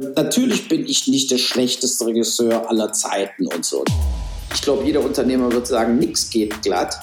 [0.00, 3.84] Natürlich bin ich nicht der schlechteste Regisseur aller Zeiten und so.
[4.54, 6.98] Ich glaube, jeder Unternehmer wird sagen, nichts geht glatt.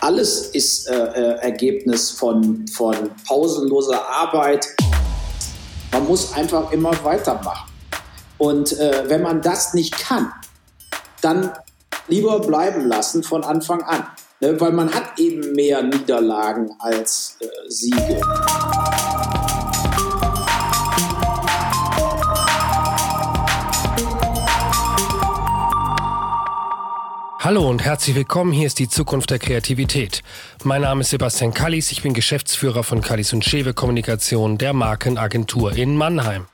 [0.00, 2.96] Alles ist äh, äh, Ergebnis von, von
[3.28, 4.66] pausenloser Arbeit.
[5.92, 7.70] Man muss einfach immer weitermachen.
[8.38, 10.32] Und äh, wenn man das nicht kann,
[11.20, 11.52] dann
[12.08, 14.04] lieber bleiben lassen von Anfang an.
[14.40, 14.60] Ne?
[14.60, 18.20] Weil man hat eben mehr Niederlagen als äh, Siege.
[27.44, 28.52] Hallo und herzlich willkommen.
[28.52, 30.22] Hier ist die Zukunft der Kreativität.
[30.62, 31.90] Mein Name ist Sebastian Kallis.
[31.90, 36.46] Ich bin Geschäftsführer von Kallis und Schewe Kommunikation, der Markenagentur in Mannheim.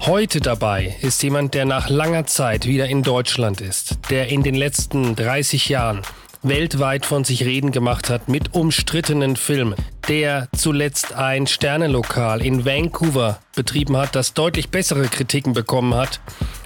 [0.00, 4.54] Heute dabei ist jemand, der nach langer Zeit wieder in Deutschland ist, der in den
[4.54, 6.00] letzten 30 Jahren
[6.42, 9.76] weltweit von sich reden gemacht hat mit umstrittenen Filmen,
[10.08, 16.20] der zuletzt ein Sternelokal in Vancouver betrieben hat, das deutlich bessere Kritiken bekommen hat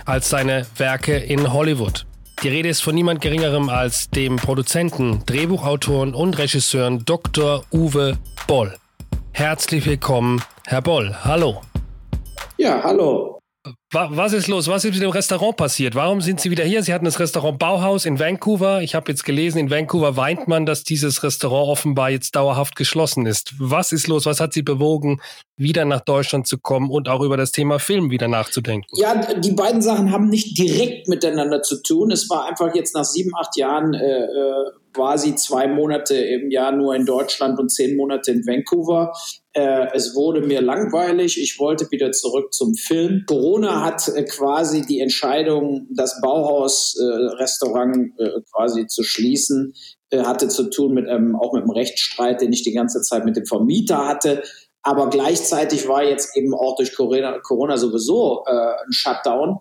[0.05, 2.08] als seine Werke in Hollywood.
[2.45, 7.64] Die Rede ist von niemand Geringerem als dem Produzenten, Drehbuchautoren und Regisseuren Dr.
[7.72, 8.77] Uwe Boll.
[9.33, 11.17] Herzlich willkommen, Herr Boll.
[11.25, 11.62] Hallo.
[12.56, 13.38] Ja, hallo.
[13.92, 14.69] Was ist los?
[14.69, 15.94] Was ist mit dem Restaurant passiert?
[15.94, 16.83] Warum sind Sie wieder hier?
[16.83, 18.83] Sie hatten das Restaurant Bauhaus in Vancouver.
[18.83, 23.27] Ich habe jetzt gelesen, in Vancouver weint man, dass dieses Restaurant offenbar jetzt dauerhaft geschlossen
[23.27, 23.55] ist.
[23.58, 24.27] Was ist los?
[24.27, 25.20] Was hat Sie bewogen,
[25.56, 28.86] wieder nach Deutschland zu kommen und auch über das Thema Film wieder nachzudenken?
[28.96, 32.11] Ja, die beiden Sachen haben nicht direkt miteinander zu tun.
[32.11, 36.72] Es war einfach jetzt nach sieben, acht Jahren äh, äh quasi zwei Monate im Jahr
[36.72, 39.12] nur in Deutschland und zehn Monate in Vancouver.
[39.59, 41.42] Äh, es wurde mir langweilig.
[41.42, 43.25] Ich wollte wieder zurück zum Film.
[43.27, 49.75] Corona hat äh, quasi die Entscheidung, das Bauhaus-Restaurant äh, äh, quasi zu schließen,
[50.11, 53.25] äh, hatte zu tun mit ähm, auch mit einem Rechtsstreit, den ich die ganze Zeit
[53.25, 54.45] mit dem Vermieter hatte.
[54.83, 59.59] Aber gleichzeitig war jetzt eben auch durch Corona, Corona sowieso äh, ein Shutdown.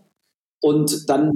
[0.61, 1.33] Und dann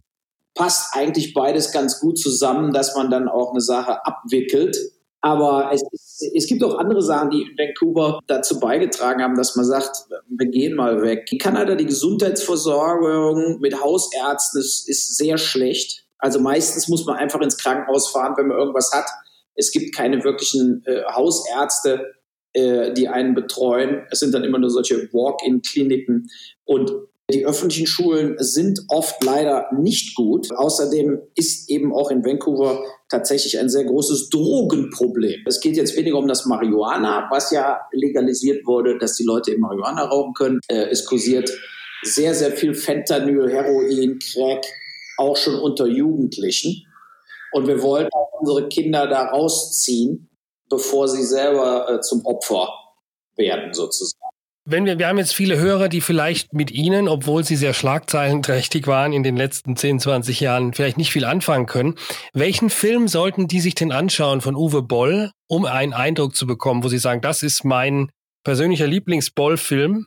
[0.53, 4.77] passt eigentlich beides ganz gut zusammen, dass man dann auch eine Sache abwickelt.
[5.21, 5.83] Aber es,
[6.35, 10.47] es gibt auch andere Sachen, die in Vancouver dazu beigetragen haben, dass man sagt, wir
[10.47, 11.27] gehen mal weg.
[11.31, 16.05] In Kanada die Gesundheitsversorgung mit Hausärzten ist, ist sehr schlecht.
[16.17, 19.05] Also meistens muss man einfach ins Krankenhaus fahren, wenn man irgendwas hat.
[19.55, 22.13] Es gibt keine wirklichen äh, Hausärzte,
[22.53, 24.07] äh, die einen betreuen.
[24.09, 26.29] Es sind dann immer nur solche Walk-in-Kliniken.
[26.65, 26.91] Und
[27.31, 30.51] die öffentlichen Schulen sind oft leider nicht gut.
[30.51, 35.41] Außerdem ist eben auch in Vancouver tatsächlich ein sehr großes Drogenproblem.
[35.45, 39.61] Es geht jetzt weniger um das Marihuana, was ja legalisiert wurde, dass die Leute eben
[39.61, 40.59] Marihuana rauchen können.
[40.67, 41.51] Äh, es kursiert
[42.03, 44.65] sehr, sehr viel Fentanyl, Heroin, Crack,
[45.17, 46.87] auch schon unter Jugendlichen.
[47.51, 50.29] Und wir wollen auch unsere Kinder da rausziehen,
[50.69, 52.69] bevor sie selber äh, zum Opfer
[53.35, 54.30] werden, sozusagen
[54.65, 58.87] wenn wir, wir haben jetzt viele Hörer, die vielleicht mit Ihnen, obwohl Sie sehr schlagzeilenträchtig
[58.87, 61.95] waren in den letzten 10, 20 Jahren, vielleicht nicht viel anfangen können.
[62.33, 66.83] Welchen Film sollten die sich denn anschauen von Uwe Boll, um einen Eindruck zu bekommen,
[66.83, 68.11] wo Sie sagen, das ist mein
[68.43, 70.05] persönlicher Lieblings-Boll-Film?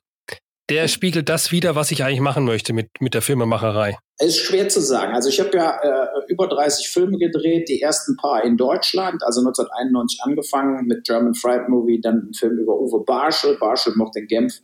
[0.71, 3.97] Der spiegelt das wieder, was ich eigentlich machen möchte mit, mit der Filmemacherei?
[4.17, 5.13] Es ist schwer zu sagen.
[5.13, 9.41] Also ich habe ja äh, über 30 Filme gedreht, die ersten paar in Deutschland, also
[9.41, 14.27] 1991 angefangen mit German Fried Movie, dann ein Film über Uwe Barschel, Barschel mochte in
[14.29, 14.61] Genf.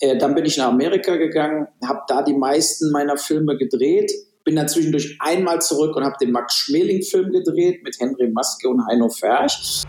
[0.00, 4.12] Äh, dann bin ich nach Amerika gegangen, habe da die meisten meiner Filme gedreht,
[4.44, 8.86] bin dann zwischendurch einmal zurück und habe den Max Schmeling-Film gedreht mit Henry Maske und
[8.86, 9.84] Heino Ferch.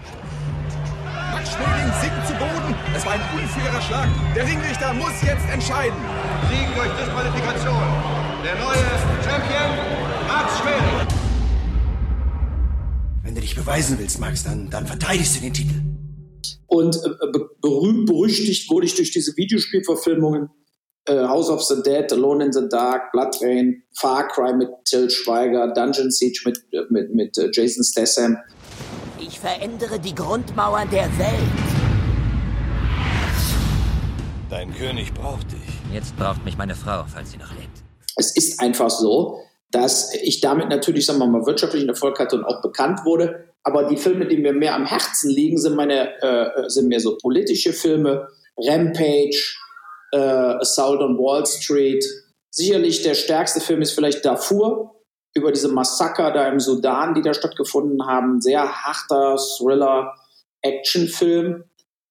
[1.45, 2.75] Max Schmeling sinkt zu Boden.
[2.95, 4.09] Es war ein unfairer Schlag.
[4.35, 5.97] Der Ringrichter muss jetzt entscheiden.
[6.49, 7.83] Sieg durch Disqualifikation.
[8.43, 8.81] Der neue
[9.21, 9.69] Champion,
[10.27, 11.07] Max Schmeling.
[13.23, 15.75] Wenn du dich beweisen willst, Max, dann, dann verteidigst du den Titel.
[16.65, 20.49] Und äh, berühmt, berüchtigt wurde ich durch diese Videospielverfilmungen.
[21.05, 25.11] Äh, House of the Dead, Alone in the Dark, Blood Rain, Far Cry mit Till
[25.11, 28.37] Schweiger, Dungeon Siege mit, äh, mit, mit äh, Jason Statham.
[29.27, 31.29] Ich verändere die Grundmauern der Welt.
[34.51, 35.59] Dein König braucht dich.
[35.91, 37.81] Jetzt braucht mich meine Frau, falls sie noch lebt.
[38.17, 39.39] Es ist einfach so,
[39.71, 43.45] dass ich damit natürlich, sagen wir mal, wirtschaftlichen Erfolg hatte und auch bekannt wurde.
[43.63, 47.17] Aber die Filme, die mir mehr am Herzen liegen, sind meine, äh, sind mehr so
[47.17, 48.27] politische Filme.
[48.57, 49.55] Rampage,
[50.11, 52.05] äh, Assault on Wall Street.
[52.51, 54.94] Sicherlich der stärkste Film ist vielleicht Darfur,
[55.35, 58.41] über diese Massaker da im Sudan, die da stattgefunden haben.
[58.41, 60.15] Sehr harter Thriller,
[60.61, 61.65] Actionfilm.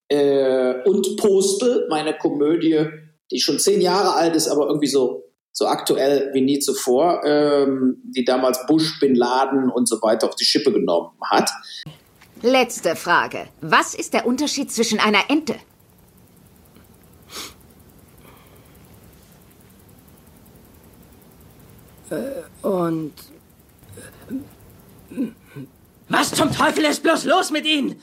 [0.08, 2.86] Äh, und Postel, meine Komödie,
[3.30, 8.02] die schon zehn Jahre alt ist, aber irgendwie so, so aktuell wie nie zuvor, ähm,
[8.04, 11.50] die damals Bush, Bin Laden und so weiter auf die Schippe genommen hat.
[12.42, 13.46] Letzte Frage.
[13.62, 15.54] Was ist der Unterschied zwischen einer Ente
[22.62, 23.12] und.
[26.08, 28.00] Was zum Teufel ist bloß los mit Ihnen?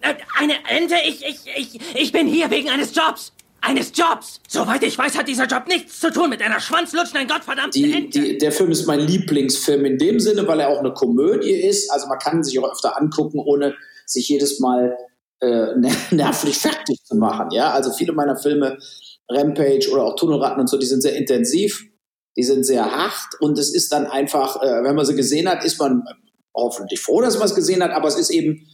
[0.00, 0.94] Äh, eine Ente?
[1.06, 3.32] Ich, ich, ich, ich bin hier wegen eines Jobs.
[3.60, 4.40] Eines Jobs.
[4.48, 8.20] Soweit ich weiß, hat dieser Job nichts zu tun mit einer schwanzlutschenden gottverdammten die, Ente.
[8.20, 11.90] die, der Film ist mein Lieblingsfilm in dem Sinne, weil er auch eine Komödie ist.
[11.92, 13.74] Also man kann ihn sich auch öfter angucken, ohne
[14.04, 14.96] sich jedes Mal
[15.40, 15.68] äh,
[16.10, 17.50] nervlich fertig zu machen.
[17.52, 18.78] Ja, also viele meiner Filme,
[19.28, 21.84] Rampage oder auch Tunnelratten und so, die sind sehr intensiv,
[22.36, 25.64] die sind sehr hart und es ist dann einfach, äh, wenn man sie gesehen hat,
[25.64, 26.02] ist man
[26.54, 28.66] hoffentlich froh, dass man es gesehen hat, aber es ist eben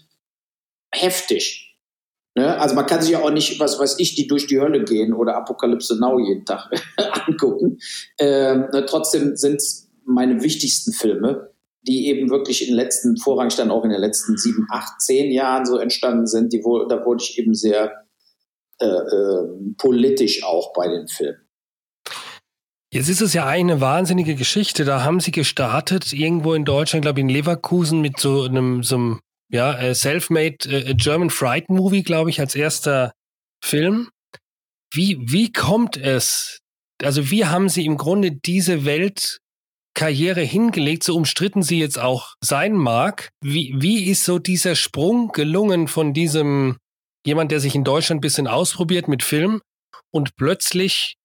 [0.93, 1.77] heftig.
[2.37, 2.59] Ne?
[2.59, 5.13] Also man kann sich ja auch nicht, was weiß ich, die durch die Hölle gehen
[5.13, 6.71] oder Apokalypse Now jeden Tag
[7.27, 7.79] angucken.
[8.19, 11.51] Ähm, ne, trotzdem sind es meine wichtigsten Filme,
[11.83, 15.31] die eben wirklich in den letzten, vorrangig dann auch in den letzten sieben, acht, zehn
[15.33, 16.53] Jahren so entstanden sind.
[16.53, 18.07] Die, da wurde ich eben sehr
[18.81, 21.48] äh, äh, politisch auch bei den Filmen.
[22.91, 24.85] Jetzt ist es ja eine wahnsinnige Geschichte.
[24.85, 28.95] Da haben sie gestartet, irgendwo in Deutschland, glaube ich, in Leverkusen mit so einem, so
[28.95, 29.21] einem
[29.51, 33.13] ja, äh, Self-Made äh, German Fright Movie, glaube ich, als erster
[33.63, 34.09] Film.
[34.93, 36.61] Wie, wie kommt es?
[37.03, 42.73] Also, wie haben sie im Grunde diese Weltkarriere hingelegt, so umstritten sie jetzt auch sein
[42.73, 43.29] mag?
[43.43, 46.79] Wie, wie ist so dieser Sprung gelungen von diesem
[47.27, 49.61] jemand, der sich in Deutschland ein bisschen ausprobiert mit Film
[50.11, 51.17] und plötzlich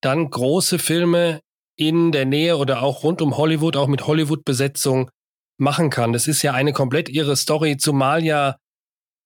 [0.00, 1.40] dann große Filme
[1.76, 5.10] in der Nähe oder auch rund um Hollywood, auch mit Hollywood-Besetzung
[5.58, 6.12] machen kann.
[6.12, 8.56] Das ist ja eine komplett irre Story, zumal ja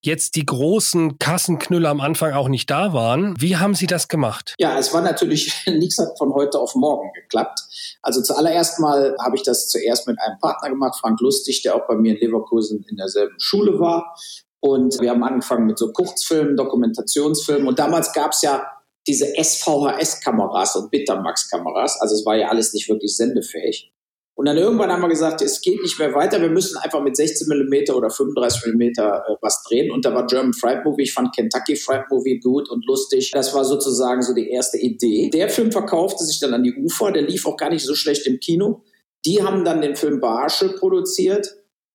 [0.05, 3.41] jetzt die großen Kassenknüller am Anfang auch nicht da waren.
[3.41, 4.55] Wie haben Sie das gemacht?
[4.59, 7.61] Ja, es war natürlich nichts hat von heute auf morgen geklappt.
[8.03, 11.87] Also zuallererst mal habe ich das zuerst mit einem Partner gemacht, Frank Lustig, der auch
[11.87, 14.17] bei mir in Leverkusen in derselben Schule war.
[14.61, 17.67] Und wir haben angefangen mit so Kurzfilmen, Dokumentationsfilmen.
[17.67, 18.67] Und damals gab es ja
[19.07, 22.01] diese SVHS-Kameras und Bitamax-Kameras.
[22.01, 23.93] Also es war ja alles nicht wirklich sendefähig.
[24.35, 27.17] Und dann irgendwann haben wir gesagt, es geht nicht mehr weiter, wir müssen einfach mit
[27.17, 29.91] 16 mm oder 35 mm äh, was drehen.
[29.91, 33.31] Und da war German Fright Movie, ich fand Kentucky Fright Movie gut und lustig.
[33.33, 35.29] Das war sozusagen so die erste Idee.
[35.31, 38.27] Der Film verkaufte sich dann an die Ufer, der lief auch gar nicht so schlecht
[38.27, 38.83] im Kino.
[39.27, 41.55] Die haben dann den Film Barsche produziert.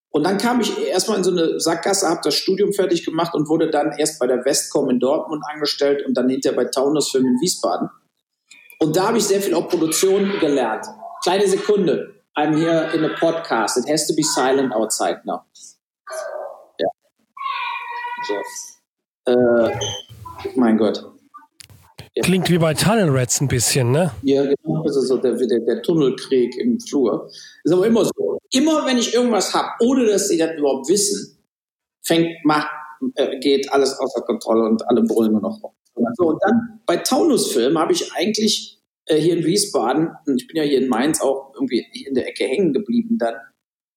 [0.09, 3.49] Und dann kam ich erstmal in so eine Sackgasse, habe das Studium fertig gemacht und
[3.49, 7.25] wurde dann erst bei der Westcom in Dortmund angestellt und dann hinterher bei Taunus Film
[7.25, 7.89] in Wiesbaden.
[8.79, 10.85] Und da habe ich sehr viel auch Produktion gelernt.
[11.23, 12.13] Kleine Sekunde.
[12.37, 13.77] I'm here in a podcast.
[13.77, 15.41] It has to be silent outside now.
[16.79, 16.87] Ja.
[18.27, 19.31] So.
[19.31, 19.79] Äh,
[20.55, 21.03] mein Gott.
[22.15, 22.23] Ja.
[22.23, 24.11] Klingt wie bei Tunnel Rats ein bisschen, ne?
[24.21, 24.83] Ja, genau.
[24.83, 27.29] Das ist so der, der, der Tunnelkrieg im Flur.
[27.63, 28.36] Ist aber immer so.
[28.51, 31.37] Immer wenn ich irgendwas habe, ohne dass sie das überhaupt wissen,
[32.03, 32.69] fängt, macht,
[33.15, 35.59] äh, geht alles außer Kontrolle und alle brüllen nur noch.
[36.15, 40.57] So, und dann bei Taunus-Film habe ich eigentlich äh, hier in Wiesbaden, und ich bin
[40.57, 43.35] ja hier in Mainz auch irgendwie in der Ecke hängen geblieben dann,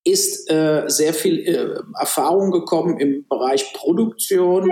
[0.05, 4.71] ist äh, sehr viel äh, Erfahrung gekommen im Bereich Produktion.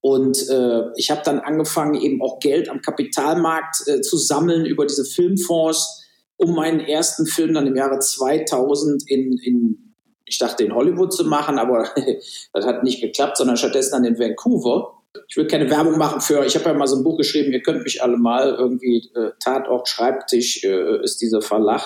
[0.00, 4.86] Und äh, ich habe dann angefangen, eben auch Geld am Kapitalmarkt äh, zu sammeln über
[4.86, 6.04] diese Filmfonds,
[6.36, 9.94] um meinen ersten Film dann im Jahre 2000 in, in
[10.28, 11.88] ich dachte, in Hollywood zu machen, aber
[12.52, 14.96] das hat nicht geklappt, sondern stattdessen dann in Vancouver
[15.28, 17.62] ich will keine Werbung machen für, ich habe ja mal so ein Buch geschrieben, ihr
[17.62, 21.82] könnt mich alle mal, irgendwie äh, Tatort, Schreibtisch äh, ist dieser Verlag.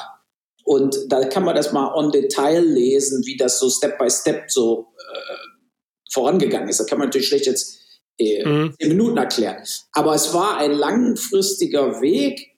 [0.64, 4.50] Und da kann man das mal on Detail lesen, wie das so Step by Step
[4.50, 6.80] so äh, vorangegangen ist.
[6.80, 7.80] Da kann man natürlich schlecht jetzt
[8.18, 8.74] äh, mhm.
[8.78, 9.56] zehn Minuten erklären.
[9.92, 12.56] Aber es war ein langfristiger Weg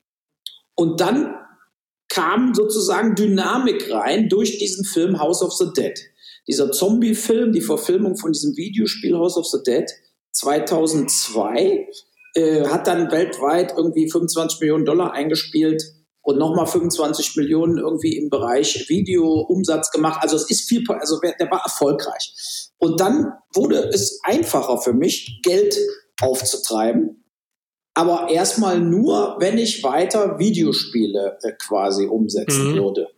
[0.75, 1.35] und dann
[2.13, 5.99] kam sozusagen Dynamik rein durch diesen Film House of the Dead.
[6.47, 9.91] Dieser Zombie-Film, die Verfilmung von diesem Videospiel House of the Dead,
[10.33, 11.89] 2002,
[12.35, 15.83] äh, hat dann weltweit irgendwie 25 Millionen Dollar eingespielt
[16.21, 20.19] und nochmal 25 Millionen irgendwie im Bereich Videoumsatz gemacht.
[20.21, 22.71] Also es ist viel, also der war erfolgreich.
[22.77, 25.79] Und dann wurde es einfacher für mich, Geld
[26.21, 27.22] aufzutreiben.
[27.95, 32.77] Aber erstmal nur, wenn ich weiter Videospiele äh, quasi umsetzen mhm.
[32.77, 33.09] würde.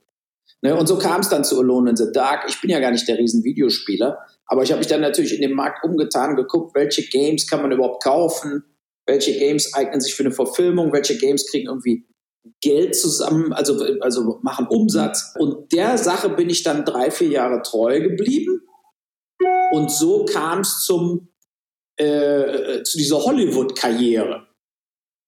[0.62, 2.46] Ne, und so kam es dann zu Alone in the Dark.
[2.48, 5.42] Ich bin ja gar nicht der riesen Videospieler, aber ich habe mich dann natürlich in
[5.42, 8.64] dem Markt umgetan, geguckt, welche Games kann man überhaupt kaufen,
[9.06, 12.06] welche Games eignen sich für eine Verfilmung, welche Games kriegen irgendwie
[12.62, 15.34] Geld zusammen, also, also machen Umsatz.
[15.38, 18.62] Und der Sache bin ich dann drei, vier Jahre treu geblieben.
[19.72, 21.28] Und so kam es zum
[21.96, 24.43] äh, zu dieser Hollywood-Karriere.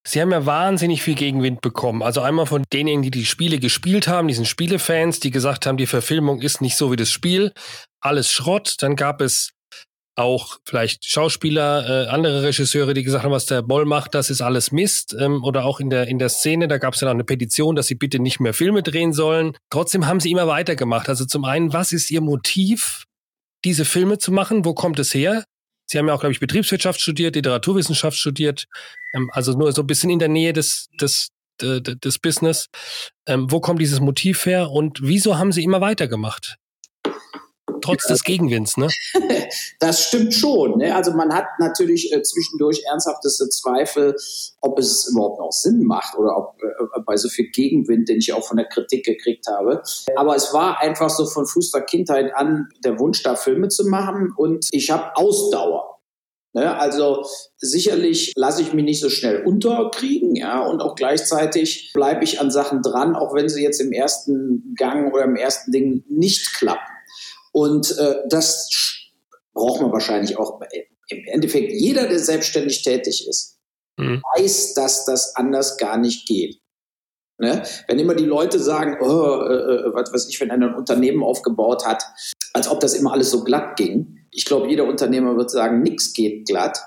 [0.07, 2.01] Sie haben ja wahnsinnig viel Gegenwind bekommen.
[2.01, 5.87] Also einmal von denen, die die Spiele gespielt haben, diesen Spielefans, die gesagt haben, die
[5.87, 7.53] Verfilmung ist nicht so wie das Spiel,
[8.01, 8.77] alles Schrott.
[8.79, 9.51] Dann gab es
[10.15, 14.43] auch vielleicht Schauspieler, äh, andere Regisseure, die gesagt haben, was der Boll macht, das ist
[14.43, 15.15] alles Mist.
[15.19, 17.75] Ähm, oder auch in der, in der Szene, da gab es ja noch eine Petition,
[17.75, 19.57] dass sie bitte nicht mehr Filme drehen sollen.
[19.71, 21.09] Trotzdem haben sie immer weitergemacht.
[21.09, 23.07] Also zum einen, was ist ihr Motiv,
[23.65, 24.65] diese Filme zu machen?
[24.65, 25.45] Wo kommt es her?
[25.87, 28.67] Sie haben ja auch, glaube ich, Betriebswirtschaft studiert, Literaturwissenschaft studiert,
[29.15, 32.67] ähm, also nur so ein bisschen in der Nähe des, des, des, des Business.
[33.27, 36.57] Ähm, wo kommt dieses Motiv her und wieso haben Sie immer weitergemacht?
[37.81, 38.89] Trotz des Gegenwinds, ne?
[39.81, 40.79] das stimmt schon.
[40.79, 40.95] Ne?
[40.95, 44.17] Also man hat natürlich äh, zwischendurch ernsthafteste Zweifel,
[44.61, 48.33] ob es überhaupt noch Sinn macht oder ob äh, bei so viel Gegenwind, den ich
[48.33, 49.83] auch von der Kritik gekriegt habe.
[50.17, 54.33] Aber es war einfach so von frühester Kindheit an der Wunsch, da Filme zu machen
[54.37, 55.97] und ich habe Ausdauer.
[56.57, 56.75] Ne?
[56.81, 57.23] Also
[57.59, 62.51] sicherlich lasse ich mich nicht so schnell unterkriegen, ja, und auch gleichzeitig bleibe ich an
[62.51, 66.96] Sachen dran, auch wenn sie jetzt im ersten Gang oder im ersten Ding nicht klappen.
[67.57, 68.69] Und äh, das
[69.55, 70.61] braucht man wahrscheinlich auch
[71.09, 71.73] im Endeffekt.
[71.73, 73.57] Jeder, der selbstständig tätig ist,
[73.97, 74.23] mhm.
[74.37, 76.61] weiß, dass das anders gar nicht geht.
[77.39, 77.63] Ne?
[77.89, 81.23] Wenn immer die Leute sagen, oh, äh, äh, was weiß ich, wenn einer ein Unternehmen
[81.23, 82.05] aufgebaut hat,
[82.53, 84.27] als ob das immer alles so glatt ging.
[84.33, 86.79] Ich glaube, jeder Unternehmer wird sagen, nichts geht glatt.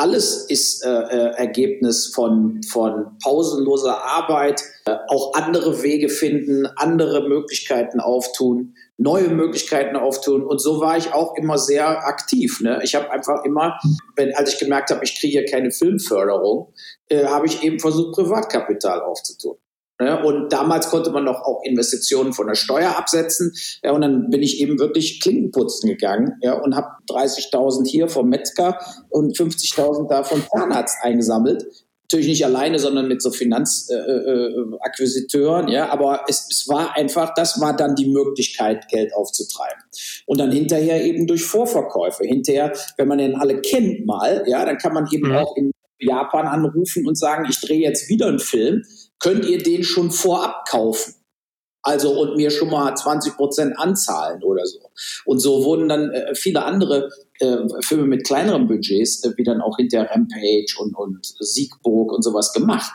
[0.00, 7.28] Alles ist äh, äh, Ergebnis von, von pausenloser Arbeit, äh, auch andere Wege finden, andere
[7.28, 10.44] Möglichkeiten auftun neue Möglichkeiten auftun.
[10.44, 12.60] Und so war ich auch immer sehr aktiv.
[12.60, 12.80] Ne?
[12.84, 13.78] Ich habe einfach immer,
[14.14, 16.72] wenn, als ich gemerkt habe, ich kriege hier keine Filmförderung,
[17.08, 19.56] äh, habe ich eben versucht, Privatkapital aufzutun.
[20.00, 20.24] Ne?
[20.24, 23.52] Und damals konnte man noch auch Investitionen von der Steuer absetzen.
[23.84, 28.28] Ja, und dann bin ich eben wirklich Klinkenputzen gegangen ja, und habe 30.000 hier vom
[28.28, 28.78] Metzger
[29.10, 31.66] und 50.000 da vom Zahnarzt eingesammelt
[32.10, 37.34] natürlich nicht alleine, sondern mit so Finanzakquisiteuren, äh, äh, ja, aber es, es war einfach,
[37.34, 39.80] das war dann die Möglichkeit, Geld aufzutreiben.
[40.26, 42.24] Und dann hinterher eben durch Vorverkäufe.
[42.24, 45.36] Hinterher, wenn man den alle kennt mal, ja, dann kann man eben mhm.
[45.36, 48.82] auch in Japan anrufen und sagen, ich drehe jetzt wieder einen Film,
[49.20, 51.14] könnt ihr den schon vorab kaufen?
[51.82, 54.80] Also und mir schon mal 20 Prozent anzahlen oder so.
[55.24, 59.62] Und so wurden dann äh, viele andere äh, Filme mit kleineren Budgets, äh, wie dann
[59.62, 62.92] auch hinter Rampage und, und Siegburg und sowas gemacht.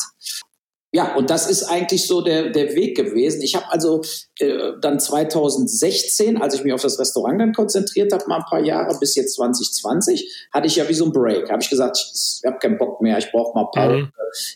[0.95, 3.41] Ja, und das ist eigentlich so der, der Weg gewesen.
[3.41, 4.01] Ich habe also
[4.39, 8.63] äh, dann 2016, als ich mich auf das Restaurant dann konzentriert habe, mal ein paar
[8.63, 11.49] Jahre, bis jetzt 2020, hatte ich ja wie so ein Break.
[11.49, 14.03] Habe ich gesagt, ich, ich habe keinen Bock mehr, ich brauche mal Pause.
[14.03, 14.11] Mhm.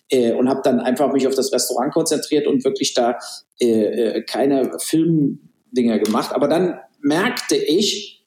[0.08, 3.20] Äh, und habe dann einfach mich auf das Restaurant konzentriert und wirklich da
[3.60, 6.32] äh, äh keine Filmdinger gemacht.
[6.34, 8.26] Aber dann merkte ich,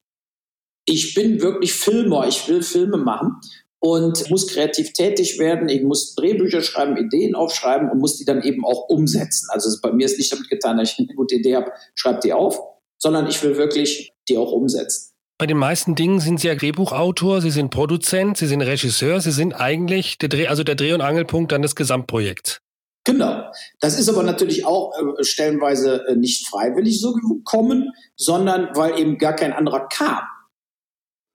[0.85, 3.41] ich bin wirklich Filmer, ich will Filme machen
[3.83, 5.69] und muss kreativ tätig werden.
[5.69, 9.49] Ich muss Drehbücher schreiben, Ideen aufschreiben und muss die dann eben auch umsetzen.
[9.51, 12.33] Also bei mir ist nicht damit getan, dass ich eine gute Idee habe, schreibe die
[12.33, 12.61] auf,
[12.99, 15.11] sondern ich will wirklich die auch umsetzen.
[15.37, 19.33] Bei den meisten Dingen sind Sie ja Drehbuchautor, Sie sind Produzent, Sie sind Regisseur, Sie
[19.33, 22.61] sind eigentlich der Dreh, also der Dreh- und Angelpunkt dann des Gesamtprojekts.
[23.03, 23.51] Genau.
[23.81, 29.19] Das ist aber natürlich auch äh, stellenweise äh, nicht freiwillig so gekommen, sondern weil eben
[29.19, 30.23] gar kein anderer kam.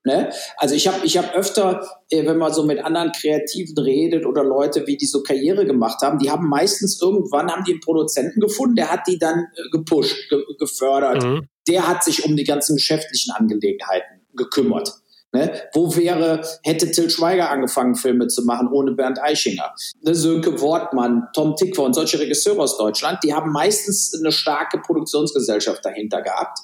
[0.08, 0.30] Ne?
[0.56, 4.42] Also ich habe ich hab öfter, äh, wenn man so mit anderen Kreativen redet oder
[4.42, 8.40] Leute, wie die so Karriere gemacht haben, die haben meistens irgendwann haben die einen Produzenten
[8.40, 11.24] gefunden, der hat die dann äh, gepusht, ge gefördert.
[11.24, 11.50] Mhm.
[11.68, 14.94] Der hat sich um die ganzen geschäftlichen Angelegenheiten gekümmert.
[15.34, 15.52] Ne?
[15.74, 19.74] Wo wäre, hätte Till Schweiger angefangen, Filme zu machen ohne Bernd Eichinger?
[20.02, 20.16] Ne?
[20.16, 25.84] Sönke Wortmann, Tom Tickwer und solche Regisseure aus Deutschland, die haben meistens eine starke Produktionsgesellschaft
[25.84, 26.60] dahinter gehabt.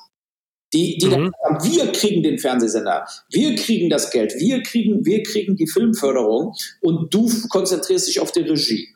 [0.73, 1.31] Die, die mhm.
[1.43, 6.55] sagen, wir kriegen den Fernsehsender, wir kriegen das Geld, wir kriegen, wir kriegen die Filmförderung
[6.81, 8.89] und du konzentrierst dich auf die Regie.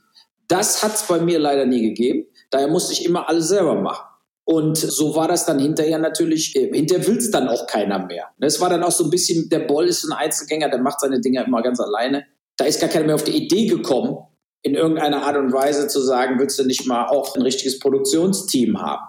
[0.47, 2.25] Das hat es bei mir leider nie gegeben.
[2.49, 4.05] Daher musste ich immer alles selber machen.
[4.45, 8.27] Und so war das dann hinterher natürlich, äh, hinterher will es dann auch keiner mehr.
[8.39, 11.19] Es war dann auch so ein bisschen, der Boll ist ein Einzelgänger, der macht seine
[11.19, 12.25] Dinge immer ganz alleine.
[12.55, 14.17] Da ist gar keiner mehr auf die Idee gekommen,
[14.61, 18.81] in irgendeiner Art und Weise zu sagen, willst du nicht mal auch ein richtiges Produktionsteam
[18.81, 19.03] haben?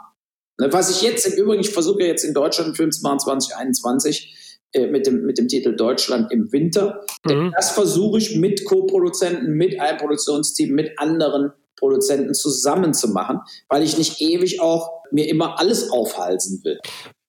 [0.59, 4.59] Was ich jetzt im Übrigen, ich versuche jetzt in Deutschland einen Film zu machen 2021
[4.73, 7.05] äh, mit, dem, mit dem Titel Deutschland im Winter.
[7.25, 7.53] Mhm.
[7.57, 13.83] Das versuche ich mit Co-Produzenten, mit einem Produktionsteam, mit anderen Produzenten zusammen zu machen, weil
[13.83, 16.79] ich nicht ewig auch mir immer alles aufhalsen will.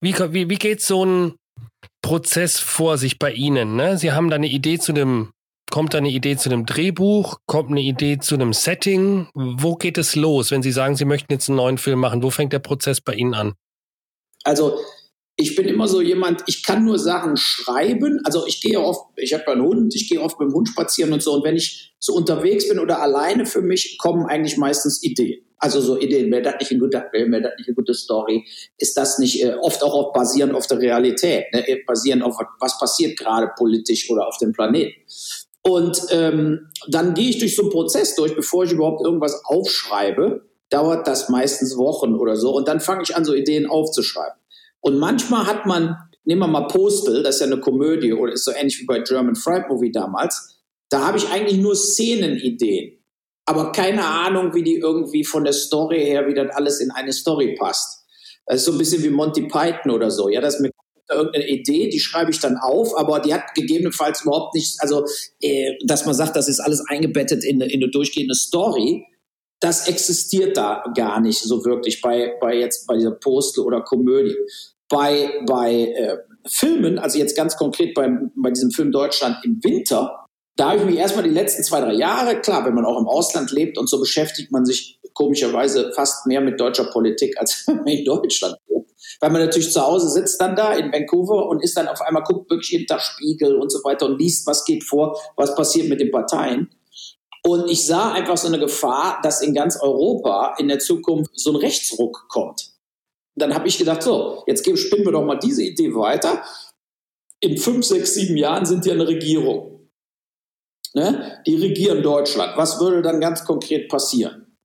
[0.01, 1.35] Wie, wie, wie geht so ein
[2.01, 3.75] Prozess vor sich bei Ihnen?
[3.75, 3.97] Ne?
[3.97, 5.31] Sie haben da eine Idee zu dem
[5.69, 7.37] Kommt da eine Idee zu einem Drehbuch?
[7.45, 9.27] Kommt eine Idee zu einem Setting?
[9.33, 12.23] Wo geht es los, wenn Sie sagen, Sie möchten jetzt einen neuen Film machen?
[12.23, 13.53] Wo fängt der Prozess bei Ihnen an?
[14.43, 14.79] Also
[15.35, 18.19] ich bin immer so jemand, ich kann nur Sachen schreiben.
[18.25, 21.13] Also ich gehe oft, ich habe einen Hund, ich gehe oft mit dem Hund spazieren
[21.13, 21.33] und so.
[21.33, 25.45] Und wenn ich so unterwegs bin oder alleine für mich, kommen eigentlich meistens Ideen.
[25.57, 28.45] Also so Ideen, wäre das nicht ein guter Film, wäre das nicht eine gute Story,
[28.77, 31.65] ist das nicht äh, oft auch basierend auf der Realität, ne?
[31.85, 34.95] basierend auf was passiert gerade politisch oder auf dem Planeten.
[35.61, 40.45] Und ähm, dann gehe ich durch so einen Prozess durch, bevor ich überhaupt irgendwas aufschreibe,
[40.69, 42.55] dauert das meistens Wochen oder so.
[42.55, 44.39] Und dann fange ich an, so Ideen aufzuschreiben.
[44.81, 48.45] Und manchmal hat man, nehmen wir mal Postal, das ist ja eine Komödie oder ist
[48.45, 50.61] so ähnlich wie bei German Fright Movie damals.
[50.89, 53.03] Da habe ich eigentlich nur Szenenideen,
[53.45, 57.13] aber keine Ahnung, wie die irgendwie von der Story her, wie das alles in eine
[57.13, 58.05] Story passt.
[58.45, 60.29] Das ist so ein bisschen wie Monty Python oder so.
[60.29, 60.71] Ja, das mit
[61.09, 65.05] irgendeine Idee, die schreibe ich dann auf, aber die hat gegebenenfalls überhaupt nicht, also
[65.41, 69.05] äh, dass man sagt, das ist alles eingebettet in, in eine durchgehende Story,
[69.59, 74.35] das existiert da gar nicht so wirklich bei, bei jetzt bei dieser Postel oder Komödie.
[74.87, 80.25] Bei, bei äh, Filmen, also jetzt ganz konkret beim, bei diesem Film Deutschland im Winter,
[80.55, 83.07] da habe ich mich erstmal die letzten zwei, drei Jahre, klar, wenn man auch im
[83.07, 88.05] Ausland lebt und so beschäftigt man sich komischerweise fast mehr mit deutscher Politik, als in
[88.05, 88.55] Deutschland.
[89.19, 92.23] Weil man natürlich zu Hause sitzt dann da in Vancouver und ist dann auf einmal,
[92.23, 95.99] guckt wirklich Tag Spiegel und so weiter und liest, was geht vor, was passiert mit
[95.99, 96.69] den Parteien.
[97.43, 101.51] Und ich sah einfach so eine Gefahr, dass in ganz Europa in der Zukunft so
[101.51, 102.73] ein Rechtsruck kommt.
[103.35, 106.43] dann habe ich gedacht, so, jetzt spinnen wir doch mal diese Idee weiter.
[107.39, 109.89] In fünf, sechs, sieben Jahren sind die eine Regierung.
[110.93, 111.41] Ne?
[111.47, 112.57] Die regieren Deutschland.
[112.57, 114.57] Was würde dann ganz konkret passieren?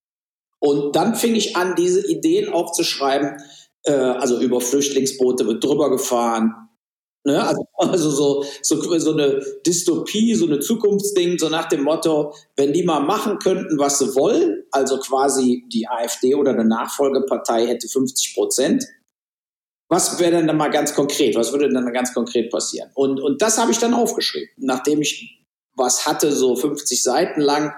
[0.59, 3.37] Und dann fing ich an, diese Ideen aufzuschreiben.
[3.85, 6.64] Äh, also über Flüchtlingsboote wird drüber gefahren,
[7.26, 7.43] Ne?
[7.43, 12.73] Also, also so, so, so eine Dystopie, so eine Zukunftsding, so nach dem Motto, wenn
[12.73, 17.88] die mal machen könnten, was sie wollen, also quasi die AfD oder eine Nachfolgepartei hätte
[17.88, 18.85] 50 Prozent,
[19.88, 21.37] was wäre denn dann mal ganz konkret?
[21.37, 22.91] Was würde denn dann ganz konkret passieren?
[22.95, 24.50] Und, und das habe ich dann aufgeschrieben.
[24.57, 25.45] Nachdem ich
[25.76, 27.75] was hatte, so 50 Seiten lang,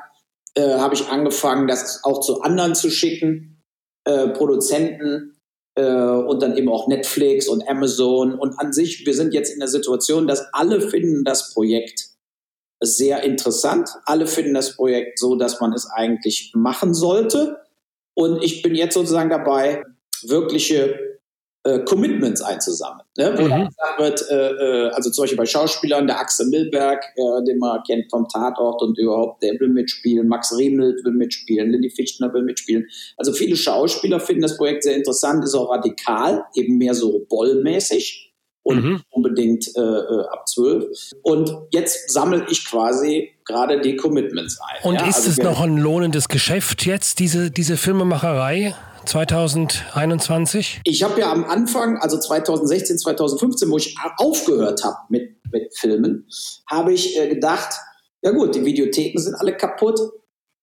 [0.54, 3.62] äh, habe ich angefangen, das auch zu anderen zu schicken,
[4.04, 5.35] äh, Produzenten,
[5.76, 8.34] und dann eben auch Netflix und Amazon.
[8.34, 12.06] Und an sich, wir sind jetzt in der Situation, dass alle finden das Projekt
[12.80, 13.90] sehr interessant.
[14.04, 17.58] Alle finden das Projekt so, dass man es eigentlich machen sollte.
[18.14, 19.82] Und ich bin jetzt sozusagen dabei,
[20.22, 21.05] wirkliche
[21.66, 23.06] äh, Commitments einzusammeln.
[23.18, 23.34] Ne?
[23.36, 23.66] Wo mhm.
[23.66, 27.82] gesagt wird, äh, äh, also zum Beispiel bei Schauspielern, der Axel Milberg, äh, den man
[27.86, 32.42] kennt vom Tatort und überhaupt, der will mitspielen, Max Riemelt will mitspielen, Lilly Fichtner will
[32.42, 32.86] mitspielen.
[33.16, 38.32] Also viele Schauspieler finden das Projekt sehr interessant, ist auch radikal, eben mehr so bollmäßig
[38.62, 39.02] und mhm.
[39.10, 40.86] unbedingt äh, äh ab zwölf.
[41.22, 44.88] Und jetzt sammle ich quasi gerade die Commitments ein.
[44.88, 45.08] Und ja?
[45.08, 48.74] ist also es noch ein lohnendes Geschäft jetzt, diese, diese Filmemacherei?
[49.06, 50.80] 2021?
[50.84, 56.28] Ich habe ja am Anfang, also 2016, 2015, wo ich aufgehört habe mit, mit Filmen,
[56.68, 57.74] habe ich äh, gedacht,
[58.22, 60.00] ja gut, die Videotheken sind alle kaputt,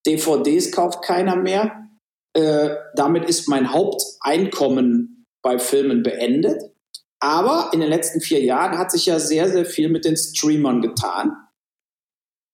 [0.05, 1.89] DVDs kauft keiner mehr.
[2.33, 6.61] Äh, damit ist mein Haupteinkommen bei Filmen beendet.
[7.19, 10.81] Aber in den letzten vier Jahren hat sich ja sehr, sehr viel mit den Streamern
[10.81, 11.31] getan.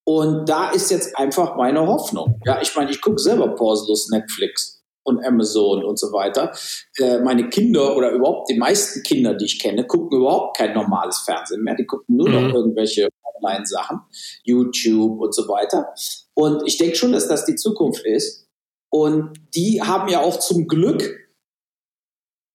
[0.06, 2.40] Und da ist jetzt einfach meine Hoffnung.
[2.46, 4.79] Ja, ich meine, ich gucke selber pausenlos Netflix
[5.10, 6.54] und Amazon und so weiter.
[6.98, 11.20] Äh, meine Kinder oder überhaupt die meisten Kinder, die ich kenne, gucken überhaupt kein normales
[11.20, 11.76] Fernsehen mehr.
[11.76, 12.56] Die gucken nur noch mhm.
[12.56, 13.10] irgendwelche
[13.42, 14.00] Online-Sachen,
[14.44, 15.94] YouTube und so weiter.
[16.34, 18.48] Und ich denke schon, dass das die Zukunft ist.
[18.92, 21.30] Und die haben ja auch zum Glück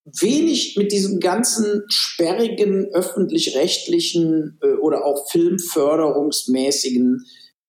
[0.04, 7.24] wenig mit diesem ganzen sperrigen öffentlich-rechtlichen äh, oder auch filmförderungsmäßigen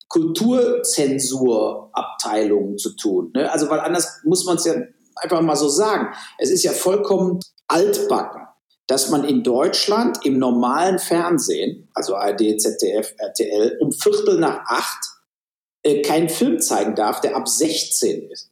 [0.07, 3.31] Kulturzensurabteilungen zu tun.
[3.33, 3.51] Ne?
[3.51, 4.75] Also, weil anders muss man es ja
[5.15, 6.13] einfach mal so sagen.
[6.37, 8.43] Es ist ja vollkommen altbacken,
[8.87, 15.03] dass man in Deutschland im normalen Fernsehen, also ARD, ZDF, RTL, um Viertel nach acht
[15.83, 18.51] äh, keinen Film zeigen darf, der ab 16 ist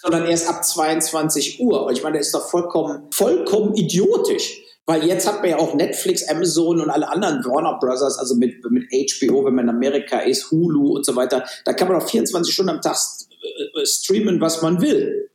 [0.00, 1.86] sondern erst ab 22 Uhr.
[1.86, 4.62] Und ich meine, das ist doch vollkommen, vollkommen idiotisch.
[4.86, 8.64] Weil jetzt hat man ja auch Netflix, Amazon und alle anderen Warner Brothers, also mit,
[8.70, 11.44] mit HBO, wenn man in Amerika ist, Hulu und so weiter.
[11.64, 15.30] Da kann man auch 24 Stunden am Tag äh, streamen, was man will.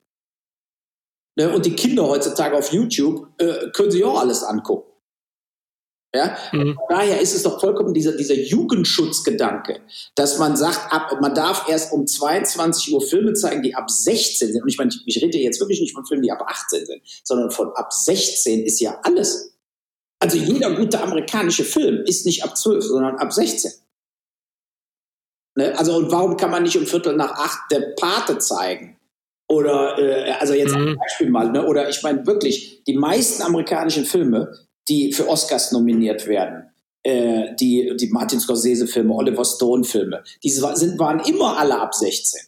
[1.35, 1.53] Ne?
[1.53, 4.90] Und die Kinder heutzutage auf YouTube äh, können sich auch alles angucken.
[6.13, 6.37] Ja?
[6.51, 6.77] Mhm.
[6.89, 9.81] Daher ist es doch vollkommen dieser, dieser Jugendschutzgedanke,
[10.15, 14.51] dass man sagt, ab, man darf erst um 22 Uhr Filme zeigen, die ab 16
[14.51, 14.61] sind.
[14.61, 17.01] Und ich meine, ich, ich rede jetzt wirklich nicht von Filmen, die ab 18 sind,
[17.23, 19.55] sondern von ab 16 ist ja alles.
[20.19, 23.71] Also jeder gute amerikanische Film ist nicht ab 12, sondern ab 16.
[25.55, 25.77] Ne?
[25.77, 28.97] Also und warum kann man nicht um Viertel nach acht der Pate zeigen?
[29.49, 30.89] Oder, äh, also jetzt mhm.
[30.89, 31.65] ein Beispiel mal, ne?
[31.65, 34.53] oder ich meine wirklich, die meisten amerikanischen Filme,
[34.91, 36.69] die für Oscars nominiert werden,
[37.03, 42.41] äh, die, die Martin Scorsese-Filme, Oliver Stone-Filme, die sind, waren immer alle ab 16.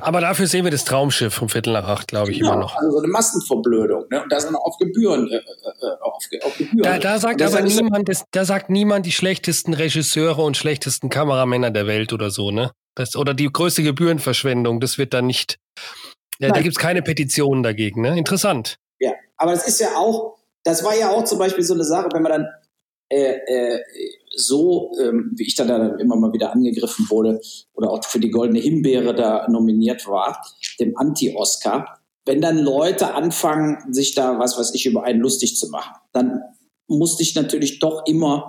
[0.00, 2.76] Aber dafür sehen wir das Traumschiff vom Viertel nach acht, glaube ich, genau, immer noch.
[2.76, 4.04] Also so eine Massenverblödung.
[4.10, 4.22] Ne?
[4.22, 5.30] Und da sind auf Gebühren.
[5.30, 6.82] Äh, äh, äh auf, auf, Gebühren.
[6.82, 11.70] Da, da sagt aber niemand, das, da sagt niemand die schlechtesten Regisseure und schlechtesten Kameramänner
[11.70, 12.72] der Welt oder so, ne?
[12.94, 15.58] Das, oder die größte Gebührenverschwendung, das wird dann nicht.
[16.40, 18.18] Ja, da gibt es keine Petitionen dagegen, ne?
[18.18, 18.76] Interessant.
[18.98, 20.35] Ja, aber das ist ja auch,
[20.66, 22.48] das war ja auch zum Beispiel so eine Sache, wenn man dann
[23.08, 23.80] äh, äh,
[24.34, 27.40] so, ähm, wie ich dann, dann immer mal wieder angegriffen wurde
[27.74, 30.44] oder auch für die Goldene Himbeere da nominiert war,
[30.80, 35.68] dem Anti-Oscar, wenn dann Leute anfangen, sich da, was weiß ich, über einen lustig zu
[35.68, 36.42] machen, dann
[36.88, 38.46] musste ich natürlich doch immer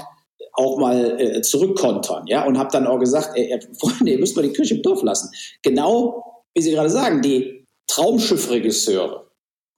[0.54, 4.42] auch mal äh, zurückkontern, ja, und habe dann auch gesagt, ey, Freunde, ihr müsst mal
[4.42, 5.30] die Kirche im Dorf lassen.
[5.62, 9.30] Genau, wie Sie gerade sagen, die Traumschiffregisseure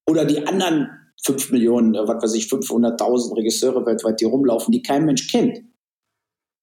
[0.08, 4.82] oder die anderen 5 Millionen, äh, was weiß ich, 500.000 Regisseure weltweit, die rumlaufen, die
[4.82, 5.62] kein Mensch kennt.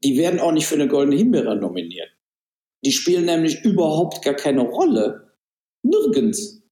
[0.05, 2.11] Die werden auch nicht für eine Goldene Himbeere nominiert.
[2.85, 5.33] Die spielen nämlich überhaupt gar keine Rolle.
[5.83, 6.63] Nirgends.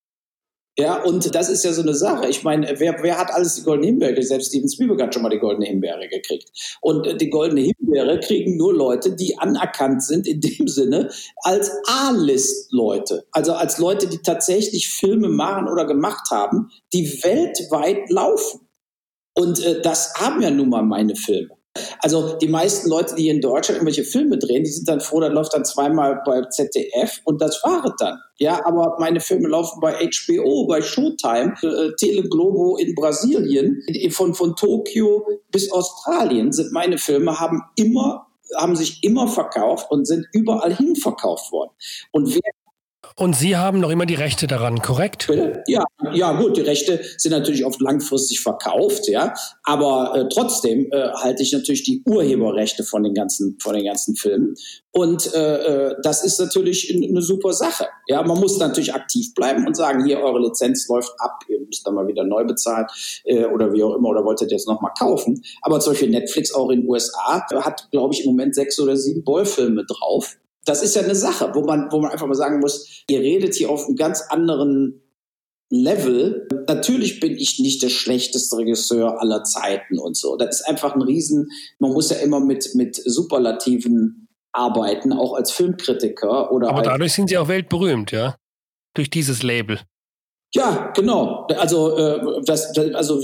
[0.77, 2.29] Ja, und das ist ja so eine Sache.
[2.29, 4.21] Ich meine, wer, wer hat alles die Goldene Himbeere?
[4.23, 6.51] Selbst Steven Spielberg hat schon mal die Goldene Himbeere gekriegt.
[6.81, 11.11] Und äh, die Goldene Himbeere kriegen nur Leute, die anerkannt sind in dem Sinne
[11.43, 13.25] als A-List-Leute.
[13.31, 18.67] Also als Leute, die tatsächlich Filme machen oder gemacht haben, die weltweit laufen.
[19.35, 21.57] Und äh, das haben ja nun mal meine Filme.
[21.99, 25.33] Also die meisten Leute, die in Deutschland irgendwelche Filme drehen, die sind dann froh, dann
[25.33, 28.19] läuft dann zweimal bei ZDF und das war es dann.
[28.39, 34.55] Ja, aber meine Filme laufen bei HBO, bei Showtime, äh, Teleglobo in Brasilien, von, von
[34.55, 40.77] Tokio bis Australien sind meine Filme, haben immer haben sich immer verkauft und sind überall
[40.77, 41.71] hin verkauft worden.
[42.13, 42.53] Und wer
[43.17, 45.31] und Sie haben noch immer die Rechte daran, korrekt?
[45.67, 51.11] Ja, ja, gut, die Rechte sind natürlich oft langfristig verkauft, ja, aber äh, trotzdem äh,
[51.13, 54.55] halte ich natürlich die Urheberrechte von den ganzen, von den ganzen Filmen.
[54.91, 57.87] Und äh, äh das ist natürlich eine super Sache.
[58.09, 61.87] Ja, man muss natürlich aktiv bleiben und sagen, hier eure Lizenz läuft ab, ihr müsst
[61.87, 62.87] dann mal wieder neu bezahlen
[63.25, 65.43] äh, oder wie auch immer oder wolltet ihr jetzt noch mal kaufen.
[65.63, 68.97] Aber zum Beispiel Netflix auch in den USA hat, glaube ich, im Moment sechs oder
[68.97, 72.61] sieben Bollfilme drauf das ist ja eine Sache, wo man, wo man einfach mal sagen
[72.61, 75.03] muss, ihr redet hier auf einem ganz anderen
[75.71, 76.49] Level.
[76.69, 80.37] Natürlich bin ich nicht der schlechteste Regisseur aller Zeiten und so.
[80.37, 85.51] Das ist einfach ein Riesen, man muss ja immer mit, mit Superlativen arbeiten, auch als
[85.51, 86.69] Filmkritiker oder.
[86.69, 88.37] Aber dadurch sind sie auch weltberühmt, ja?
[88.95, 89.81] Durch dieses Label.
[90.55, 91.49] Ja, genau.
[91.49, 93.21] Also, äh, das, das, also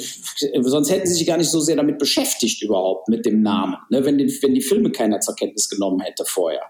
[0.62, 4.04] sonst hätten sie sich gar nicht so sehr damit beschäftigt überhaupt mit dem Namen, ne?
[4.04, 6.62] wenn, die, wenn die Filme keiner zur Kenntnis genommen hätte vorher.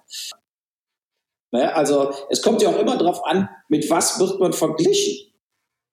[1.53, 1.75] Ne?
[1.75, 5.33] Also es kommt ja auch immer darauf an, mit was wird man verglichen.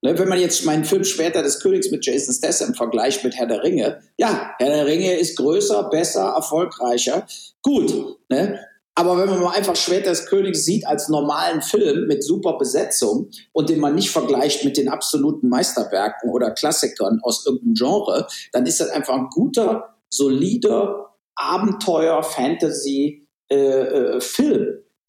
[0.01, 0.17] Ne?
[0.17, 3.63] Wenn man jetzt meinen Film Schwerter des Königs mit Jason Statham vergleicht mit Herr der
[3.63, 7.25] Ringe, ja, Herr der Ringe ist größer, besser, erfolgreicher,
[7.61, 8.17] gut.
[8.29, 8.59] Ne?
[8.95, 13.29] Aber wenn man mal einfach Schwerter des Königs sieht als normalen Film mit super Besetzung
[13.53, 18.65] und den man nicht vergleicht mit den absoluten Meisterwerken oder Klassikern aus irgendeinem Genre, dann
[18.65, 24.19] ist das einfach ein guter, solider Abenteuer, Fantasy, äh, äh,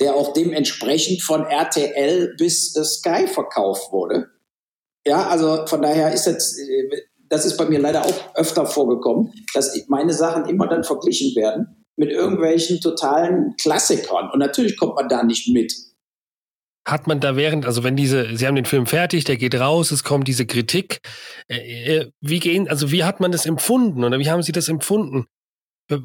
[0.00, 4.28] der auch dementsprechend von RTL bis äh, Sky verkauft wurde.
[5.06, 9.32] Ja, also von daher ist das, äh, das ist bei mir leider auch öfter vorgekommen,
[9.54, 14.30] dass meine Sachen immer dann verglichen werden mit irgendwelchen totalen Klassikern.
[14.32, 15.74] Und natürlich kommt man da nicht mit.
[16.87, 19.90] Hat man da während, also wenn diese, Sie haben den Film fertig, der geht raus,
[19.90, 21.00] es kommt diese Kritik,
[21.48, 25.26] äh wie gehen, also wie hat man das empfunden oder wie haben Sie das empfunden?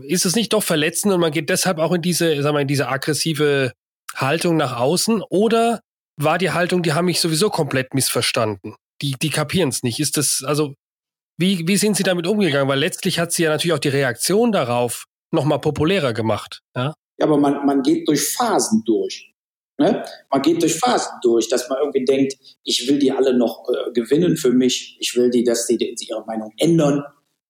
[0.08, 2.68] Ist es nicht doch verletzend und man geht deshalb auch in diese, sagen wir, in
[2.68, 3.72] diese aggressive
[4.16, 5.82] Haltung nach außen oder
[6.18, 8.76] war die Haltung, die haben mich sowieso komplett missverstanden?
[9.02, 10.00] Die, die kapieren es nicht.
[10.00, 10.76] Ist das, also,
[11.38, 12.70] wie, wie sind Sie damit umgegangen?
[12.70, 16.62] Weil letztlich hat sie ja natürlich auch die Reaktion darauf nochmal populärer gemacht.
[16.76, 19.34] Ja, ja aber man, man geht durch Phasen durch.
[19.80, 20.06] Ne?
[20.30, 23.92] Man geht durch Phasen durch, dass man irgendwie denkt, ich will die alle noch äh,
[23.92, 27.04] gewinnen für mich, ich will die, dass die, die ihre Meinung ändern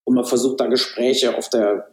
[0.06, 1.89] und man versucht da Gespräche auf der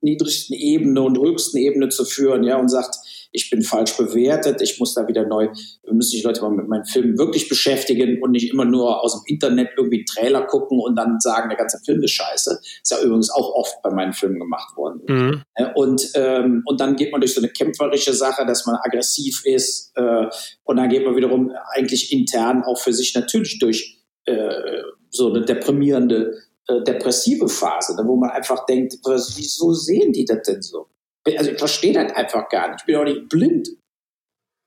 [0.00, 2.96] niedrigsten Ebene und höchsten Ebene zu führen, ja, und sagt,
[3.32, 5.48] ich bin falsch bewertet, ich muss da wieder neu,
[5.90, 9.22] müssen sich Leute mal mit meinen Filmen wirklich beschäftigen und nicht immer nur aus dem
[9.26, 12.60] Internet irgendwie einen Trailer gucken und dann sagen, der ganze Film ist scheiße.
[12.82, 15.00] Ist ja übrigens auch oft bei meinen Filmen gemacht worden.
[15.08, 15.42] Mhm.
[15.74, 19.92] Und, ähm, und dann geht man durch so eine kämpferische Sache, dass man aggressiv ist
[19.96, 20.26] äh,
[20.64, 25.44] und dann geht man wiederum eigentlich intern auch für sich natürlich durch äh, so eine
[25.44, 26.34] deprimierende
[26.68, 30.88] äh, depressive Phase, ne, wo man einfach denkt, was, wieso sehen die das denn so?
[31.36, 32.80] Also ich verstehe das einfach gar nicht.
[32.80, 33.68] Ich bin auch nicht blind.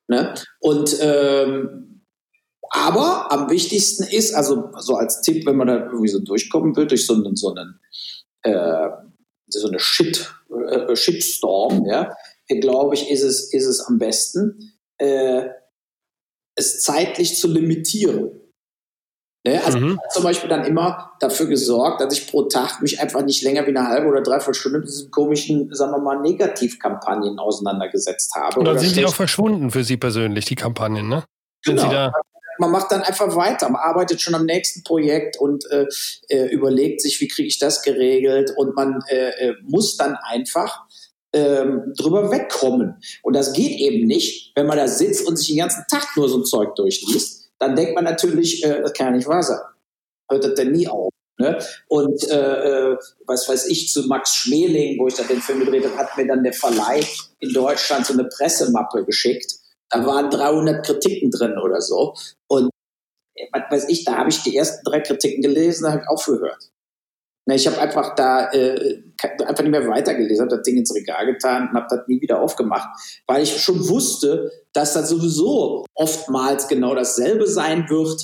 [0.07, 0.33] Ne?
[0.59, 2.03] Und ähm,
[2.71, 6.87] Aber am wichtigsten ist, also so als Tipp, wenn man da irgendwie so durchkommen will,
[6.87, 7.79] durch so einen, so einen
[8.43, 8.89] äh,
[9.47, 10.31] so eine Shit,
[10.69, 12.13] äh, Shitstorm, ja,
[12.47, 15.49] glaube ich, ist es, ist es am besten, äh,
[16.55, 18.38] es zeitlich zu limitieren.
[19.49, 19.63] Ne?
[19.65, 19.85] Also mhm.
[19.85, 23.41] ich habe zum Beispiel dann immer dafür gesorgt, dass ich pro Tag mich einfach nicht
[23.41, 28.35] länger wie eine halbe oder dreiviertel Stunde mit diesen komischen, sagen wir mal, Negativkampagnen auseinandergesetzt
[28.35, 28.59] habe.
[28.59, 31.23] Und dann sind die auch verschwunden für Sie persönlich, die Kampagnen, ne?
[31.65, 32.11] Genau.
[32.61, 35.85] Man macht dann einfach weiter, man arbeitet schon am nächsten Projekt und äh,
[36.27, 40.81] äh, überlegt sich, wie kriege ich das geregelt und man äh, äh muss dann einfach
[41.31, 42.95] ähm, drüber wegkommen.
[43.23, 46.27] Und das geht eben nicht, wenn man da sitzt und sich den ganzen Tag nur
[46.27, 47.48] so ein Zeug durchliest.
[47.59, 49.59] Dann denkt man natürlich, äh, das kann ja nicht wahr sein.
[50.29, 51.11] Hört das denn nie auf?
[51.39, 51.57] Ne?
[51.87, 55.85] Und äh, äh, was weiß ich, zu Max Schmeling, wo ich da den Film gedreht
[55.85, 57.01] habe, hat mir dann der Verleih
[57.39, 59.55] in Deutschland so eine Pressemappe geschickt.
[59.89, 62.13] Da waren 300 Kritiken drin oder so.
[62.47, 62.69] Und
[63.35, 66.09] äh, was weiß ich, da habe ich die ersten drei Kritiken gelesen, da habe ich
[66.09, 66.69] aufgehört.
[67.49, 71.25] Ne, ich habe einfach da äh, einfach nicht mehr weitergelesen, habe das Ding ins Regal
[71.25, 72.87] getan und habe das nie wieder aufgemacht,
[73.25, 78.21] weil ich schon wusste, dass das sowieso oftmals genau dasselbe sein wird.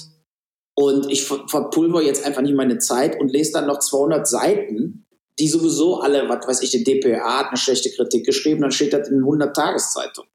[0.76, 5.08] Und ich verpulver jetzt einfach nicht meine Zeit und lese dann noch 200 Seiten,
[5.40, 8.94] die sowieso alle, was weiß ich, die DPA hat eine schlechte Kritik geschrieben, dann steht
[8.94, 10.30] das in 100 Tageszeitungen.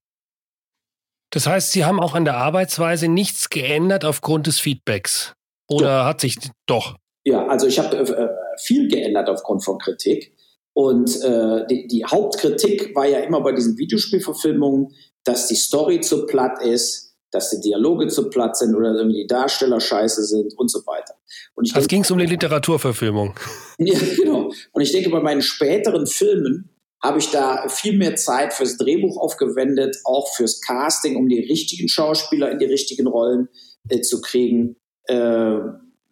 [1.32, 5.34] Das heißt, Sie haben auch an der Arbeitsweise nichts geändert aufgrund des Feedbacks?
[5.68, 6.04] Oder doch.
[6.06, 6.96] hat sich doch?
[7.24, 8.28] Ja, also ich habe äh,
[8.58, 10.34] viel geändert aufgrund von Kritik.
[10.72, 16.26] Und äh, die, die, Hauptkritik war ja immer bei diesen Videospielverfilmungen, dass die Story zu
[16.26, 20.70] platt ist, dass die Dialoge zu platt sind oder irgendwie die Darsteller scheiße sind und
[20.70, 21.14] so weiter.
[21.54, 23.34] Und ich das ging es um die Literaturverfilmung.
[23.78, 24.52] Ja, genau.
[24.72, 26.68] Und ich denke, bei meinen späteren Filmen
[27.02, 31.88] habe ich da viel mehr Zeit fürs Drehbuch aufgewendet, auch fürs Casting, um die richtigen
[31.88, 33.48] Schauspieler in die richtigen Rollen
[33.88, 34.76] äh, zu kriegen.
[35.04, 35.60] Äh,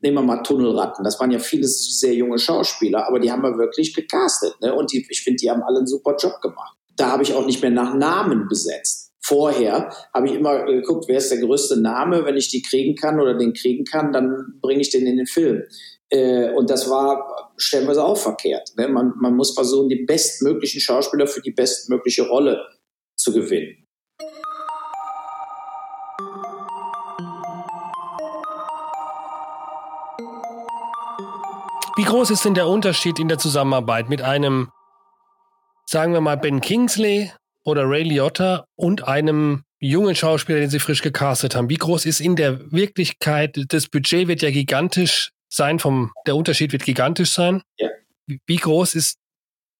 [0.01, 1.05] nehmen wir mal Tunnelratten.
[1.05, 4.55] Das waren ja viele sehr junge Schauspieler, aber die haben wir wirklich gecastet.
[4.61, 4.75] Ne?
[4.75, 6.77] Und die, ich finde, die haben alle einen super Job gemacht.
[6.97, 9.13] Da habe ich auch nicht mehr nach Namen besetzt.
[9.21, 12.25] Vorher habe ich immer geguckt, wer ist der größte Name.
[12.25, 15.27] Wenn ich die kriegen kann oder den kriegen kann, dann bringe ich den in den
[15.27, 15.63] Film.
[16.11, 18.71] Äh, und das war stellenweise auch verkehrt.
[18.77, 18.89] Ne?
[18.89, 22.65] Man, man muss versuchen, die bestmöglichen Schauspieler für die bestmögliche Rolle
[23.17, 23.85] zu gewinnen.
[32.09, 34.71] Groß ist denn der Unterschied in der Zusammenarbeit mit einem,
[35.87, 37.31] sagen wir mal, Ben Kingsley
[37.64, 41.68] oder Ray Liotta und einem jungen Schauspieler, den Sie frisch gecastet haben?
[41.68, 46.73] Wie groß ist in der Wirklichkeit, das Budget wird ja gigantisch sein, vom, der Unterschied
[46.73, 47.62] wird gigantisch sein.
[47.79, 47.88] Ja.
[48.27, 49.18] Wie groß ist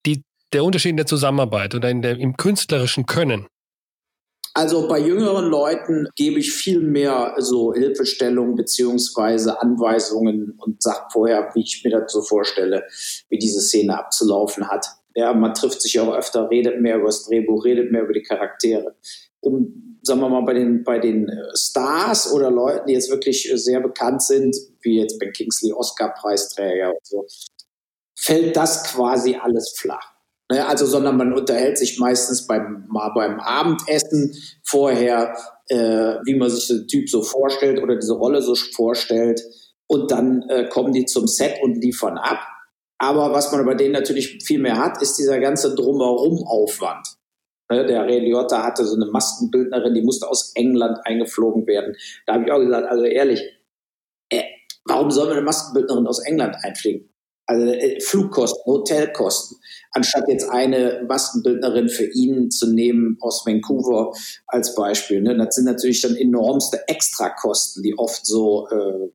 [0.07, 3.47] die, der Unterschied in der Zusammenarbeit oder in der, im künstlerischen Können?
[4.55, 11.51] Also bei jüngeren Leuten gebe ich viel mehr so Hilfestellung beziehungsweise Anweisungen und sage vorher,
[11.55, 12.85] wie ich mir das so vorstelle,
[13.29, 14.87] wie diese Szene abzulaufen hat.
[15.15, 18.23] Ja, man trifft sich auch öfter, redet mehr über das Drehbuch, redet mehr über die
[18.23, 18.95] Charaktere.
[19.41, 23.51] Und sagen wir mal, bei den, bei den äh, Stars oder Leuten, die jetzt wirklich
[23.51, 27.27] äh, sehr bekannt sind, wie jetzt Ben Kingsley, Oscar-Preisträger und so,
[28.17, 30.18] fällt das quasi alles flach.
[30.51, 34.35] Ne, also, sondern man unterhält sich meistens beim, mal beim Abendessen
[34.65, 35.37] vorher,
[35.69, 35.77] äh,
[36.25, 39.43] wie man sich den Typ so vorstellt oder diese Rolle so vorstellt.
[39.87, 42.39] Und dann äh, kommen die zum Set und liefern ab.
[42.99, 47.19] Aber was man bei denen natürlich viel mehr hat, ist dieser ganze Drumherum-Aufwand.
[47.71, 51.95] Ne, der Ray Liotta hatte so eine Maskenbildnerin, die musste aus England eingeflogen werden.
[52.27, 53.43] Da habe ich auch gesagt, also ehrlich,
[54.31, 54.45] äh,
[54.87, 57.08] warum soll man eine Maskenbildnerin aus England einfliegen?
[57.49, 59.59] Also äh, Flugkosten, Hotelkosten
[59.93, 64.13] anstatt jetzt eine Maskenbildnerin für ihn zu nehmen aus Vancouver
[64.47, 65.21] als Beispiel.
[65.21, 65.37] Ne?
[65.37, 68.69] Das sind natürlich dann enormste Extrakosten, die oft so.
[68.69, 69.11] Äh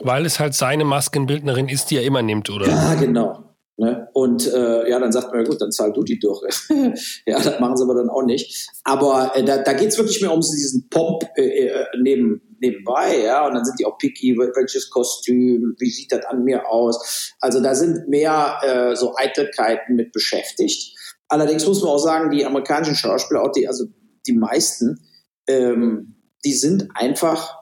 [0.00, 2.68] Weil es halt seine Maskenbildnerin ist, die er immer nimmt, oder?
[2.68, 3.44] Ja, genau.
[3.76, 4.08] Ne?
[4.12, 6.40] Und äh, ja, dann sagt man, ja gut, dann zahl du die durch.
[7.26, 8.68] ja, das machen sie aber dann auch nicht.
[8.82, 13.22] Aber äh, da, da geht es wirklich mehr um diesen Pomp äh, äh, neben, nebenbei,
[13.24, 17.34] ja, und dann sind die auch picky, welches Kostüm, wie sieht das an mir aus.
[17.40, 20.96] Also da sind mehr äh, so Eitelkeiten mit beschäftigt.
[21.28, 23.84] Allerdings muss man auch sagen, die amerikanischen Schauspieler, auch die, also
[24.26, 25.06] die meisten,
[25.46, 27.58] ähm, die sind einfach,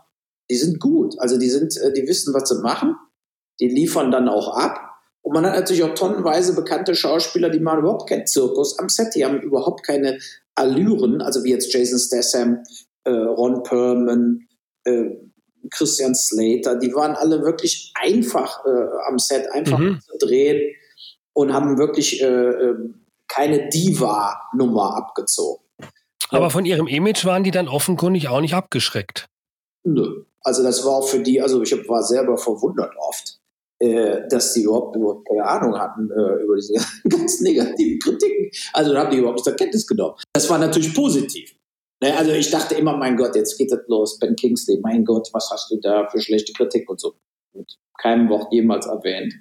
[0.50, 1.14] die sind gut.
[1.18, 2.94] Also die sind, äh, die wissen, was sie machen.
[3.60, 4.86] Die liefern dann auch ab
[5.26, 9.16] und man hat natürlich auch tonnenweise bekannte Schauspieler, die machen überhaupt keinen Zirkus am Set,
[9.16, 10.20] die haben überhaupt keine
[10.54, 12.62] Allüren, also wie jetzt Jason Statham,
[13.02, 14.46] äh, Ron Perlman,
[14.86, 15.10] äh,
[15.70, 20.00] Christian Slater, die waren alle wirklich einfach äh, am Set, einfach mhm.
[20.00, 20.74] zu drehen
[21.32, 25.64] und haben wirklich äh, ähm, keine Diva-Nummer abgezogen.
[26.30, 29.28] Aber von ihrem Image waren die dann offenkundig auch nicht abgeschreckt.
[29.84, 30.24] Nö.
[30.42, 33.40] Also das war auch für die, also ich war selber verwundert oft,
[33.78, 36.74] äh, dass die überhaupt, überhaupt keine Ahnung hatten äh, über diese
[37.08, 38.50] ganz negativen Kritiken.
[38.72, 40.14] Also da haben die überhaupt nicht zur Kenntnis genommen.
[40.32, 41.54] Das war natürlich positiv.
[42.02, 45.28] Ne, also ich dachte immer, mein Gott, jetzt geht das los, Ben Kingsley, mein Gott,
[45.32, 47.14] was hast du da für schlechte Kritik und so.
[47.54, 49.32] Mit keinem Wort jemals erwähnt.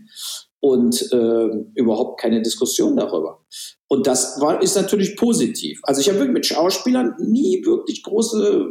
[0.61, 3.45] Und äh, überhaupt keine Diskussion darüber.
[3.87, 5.79] Und das war, ist natürlich positiv.
[5.83, 8.69] Also ich habe wirklich mit Schauspielern nie wirklich große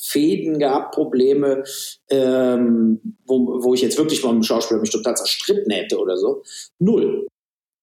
[0.00, 1.64] Fäden gehabt, Probleme,
[2.08, 6.16] ähm, wo, wo ich jetzt wirklich mal mit dem Schauspieler mich total zerstritten hätte oder
[6.16, 6.42] so.
[6.78, 7.26] Null.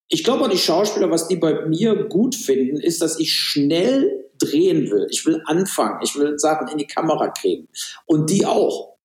[0.08, 4.30] Ich glaube auch die Schauspieler, was die bei mir gut finden, ist, dass ich schnell
[4.44, 5.08] drehen will.
[5.10, 6.00] Ich will anfangen.
[6.04, 7.68] Ich will Sachen in die Kamera kriegen.
[8.06, 8.98] Und die auch.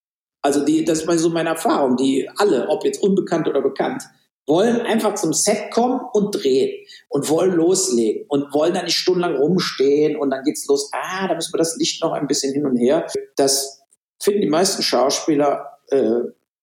[0.43, 1.97] Also die, das ist so meine Erfahrung.
[1.97, 4.03] Die alle, ob jetzt unbekannt oder bekannt,
[4.47, 9.37] wollen einfach zum Set kommen und drehen und wollen loslegen und wollen dann nicht stundenlang
[9.37, 10.91] rumstehen und dann geht's los.
[10.93, 13.07] Ah, da müssen wir das Licht noch ein bisschen hin und her.
[13.37, 13.83] Das
[14.21, 16.21] finden die meisten Schauspieler äh,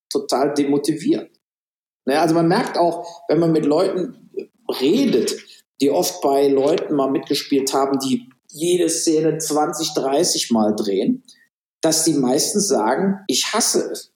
[0.10, 1.30] total demotivierend.
[2.06, 4.30] Naja, also man merkt auch, wenn man mit Leuten
[4.80, 5.36] redet,
[5.82, 11.24] die oft bei Leuten mal mitgespielt haben, die jede Szene 20, 30 Mal drehen,
[11.82, 14.16] dass die meisten sagen, ich hasse es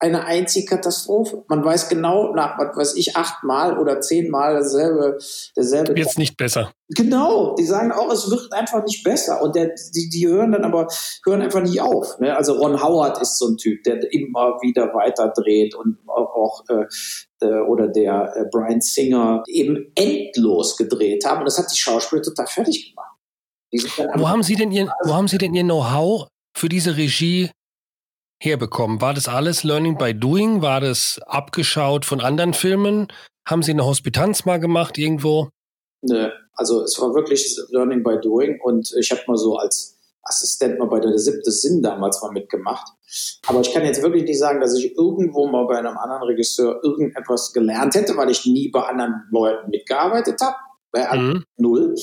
[0.00, 1.44] eine einzige Katastrophe.
[1.48, 5.18] Man weiß genau nach, was weiß ich, achtmal oder zehnmal dasselbe,
[5.56, 5.98] dasselbe.
[5.98, 6.70] Jetzt nicht besser.
[6.90, 9.42] Genau, die sagen auch, es wird einfach nicht besser.
[9.42, 10.86] Und der, die, die hören dann aber,
[11.26, 12.18] hören einfach nicht auf.
[12.20, 12.36] Ne?
[12.36, 16.64] Also Ron Howard ist so ein Typ, der immer wieder weiter dreht und auch, auch
[16.68, 16.84] äh,
[17.44, 21.40] äh oder der äh, Brian Singer eben endlos gedreht haben.
[21.40, 23.07] Und das hat die Schauspieler total fertig gemacht.
[23.70, 27.50] Wo haben Sie denn Ihr, wo haben Sie denn Ihr Know-how für diese Regie
[28.40, 29.00] herbekommen?
[29.00, 30.62] War das alles Learning by Doing?
[30.62, 33.08] War das abgeschaut von anderen Filmen?
[33.46, 35.50] Haben Sie eine Hospitanz mal gemacht irgendwo?
[36.02, 40.78] Nö, also es war wirklich Learning by Doing und ich habe mal so als Assistent
[40.78, 42.86] mal bei der siebte Sinn damals mal mitgemacht.
[43.46, 46.80] Aber ich kann jetzt wirklich nicht sagen, dass ich irgendwo mal bei einem anderen Regisseur
[46.82, 50.56] irgendetwas gelernt hätte, weil ich nie bei anderen Leuten mitgearbeitet habe.
[50.90, 51.44] Bei mhm.
[51.56, 51.94] null.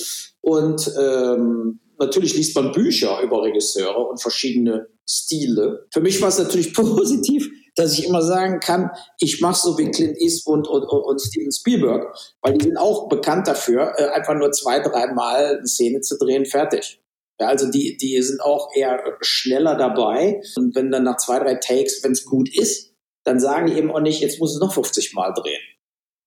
[0.46, 5.88] Und ähm, natürlich liest man Bücher über Regisseure und verschiedene Stile.
[5.92, 9.90] Für mich war es natürlich positiv, dass ich immer sagen kann, ich mache so wie
[9.90, 14.36] Clint Eastwood und, und, und, Steven Spielberg, weil die sind auch bekannt dafür, äh, einfach
[14.36, 17.02] nur zwei, dreimal eine Szene zu drehen, fertig.
[17.40, 20.42] Ja, also die, die sind auch eher schneller dabei.
[20.56, 23.92] Und wenn dann nach zwei, drei Takes, wenn es gut ist, dann sagen die eben
[23.92, 25.62] auch nicht, jetzt muss es noch 50 Mal drehen.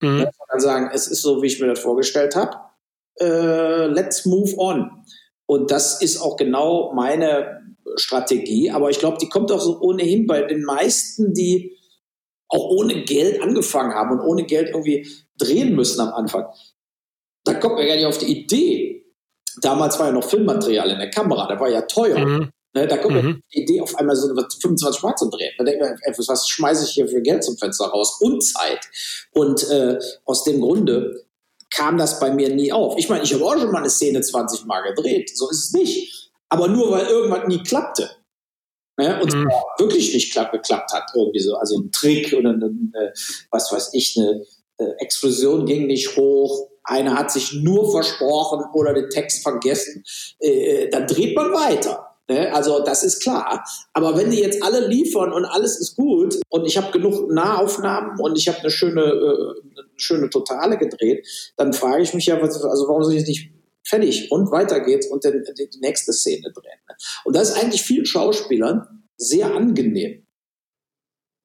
[0.03, 0.23] Mhm.
[0.23, 2.68] Ja, dann sagen, es ist so, wie ich mir das vorgestellt habe.
[3.21, 4.91] Äh, let's move on.
[5.47, 8.71] Und das ist auch genau meine Strategie.
[8.71, 11.77] Aber ich glaube, die kommt auch so ohnehin bei den meisten, die
[12.49, 15.07] auch ohne Geld angefangen haben und ohne Geld irgendwie
[15.39, 16.47] drehen müssen am Anfang.
[17.45, 19.05] Da kommt man gar nicht auf die Idee.
[19.61, 22.19] Damals war ja noch Filmmaterial in der Kamera, da war ja teuer.
[22.19, 22.51] Mhm.
[22.75, 23.43] Ne, da kommt mhm.
[23.53, 25.53] die Idee, auf einmal so 25 Mal zu drehen.
[25.57, 28.19] Da denkt man, was schmeiße ich hier für Geld zum Fenster raus?
[28.21, 28.87] Und Zeit.
[29.33, 31.25] Und äh, aus dem Grunde
[31.71, 32.97] kam das bei mir nie auf.
[32.99, 35.37] Ich meine, ich habe auch schon mal eine Szene 20 Mal gedreht.
[35.37, 36.31] So ist es nicht.
[36.49, 38.11] Aber nur weil irgendwas nie klappte.
[38.97, 39.21] Ne?
[39.23, 39.49] Und mhm.
[39.79, 41.11] wirklich nicht klapp, geklappt hat.
[41.15, 41.57] Irgendwie so.
[41.57, 43.13] Also ein Trick oder eine, eine,
[43.51, 44.45] was weiß ich, eine,
[44.79, 46.69] eine Explosion ging nicht hoch.
[46.85, 50.05] Einer hat sich nur versprochen oder den Text vergessen.
[50.41, 52.08] Äh, äh dann dreht man weiter.
[52.29, 52.55] Ne?
[52.55, 53.65] Also das ist klar.
[53.93, 58.21] Aber wenn die jetzt alle liefern und alles ist gut und ich habe genug Nahaufnahmen
[58.21, 62.39] und ich habe eine schöne, äh, eine schöne Totale gedreht, dann frage ich mich ja,
[62.39, 63.51] also warum soll ich nicht
[63.89, 66.79] fertig und weiter geht's und dann die nächste Szene drehen.
[66.89, 66.95] Ne?
[67.25, 70.27] Und das ist eigentlich vielen Schauspielern sehr angenehm.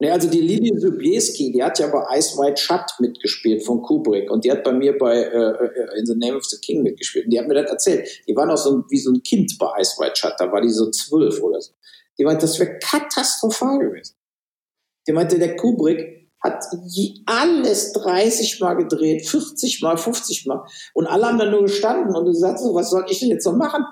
[0.03, 4.29] Ne, also die Lili Sobieski, die hat ja bei Ice White Shut mitgespielt von Kubrick
[4.29, 7.23] und die hat bei mir bei äh, äh, In the Name of the King mitgespielt.
[7.23, 8.09] Und die hat mir das erzählt.
[8.27, 10.67] Die war noch so wie so ein Kind bei Ice White Shut, da war die
[10.67, 11.71] so zwölf oder so.
[12.19, 14.15] Die meinte, das wäre katastrophal gewesen.
[15.07, 16.65] Die meinte, der Kubrick hat
[17.25, 20.65] alles 30 Mal gedreht, 40 Mal, 50 Mal.
[20.93, 23.45] Und alle haben da nur gestanden und du sagst so, was soll ich denn jetzt
[23.45, 23.85] noch machen?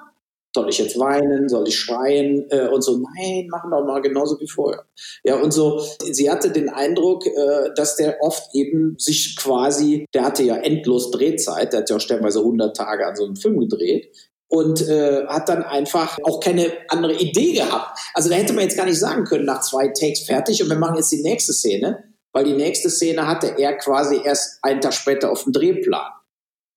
[0.53, 4.39] Soll ich jetzt weinen, soll ich schreien äh, und so, nein, machen doch mal genauso
[4.39, 4.85] wie vorher.
[5.23, 10.23] Ja, und so, sie hatte den Eindruck, äh, dass der oft eben sich quasi, der
[10.25, 13.59] hatte ja endlos Drehzeit, der hat ja auch stellenweise 100 Tage an so einem Film
[13.59, 14.11] gedreht
[14.49, 17.97] und äh, hat dann einfach auch keine andere Idee gehabt.
[18.13, 20.77] Also da hätte man jetzt gar nicht sagen können, nach zwei Takes fertig und wir
[20.77, 24.93] machen jetzt die nächste Szene, weil die nächste Szene hatte er quasi erst einen Tag
[24.93, 26.11] später auf dem Drehplan.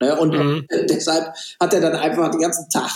[0.00, 0.16] Ne?
[0.16, 0.66] Und mhm.
[0.88, 2.90] deshalb hat er dann einfach den ganzen Tag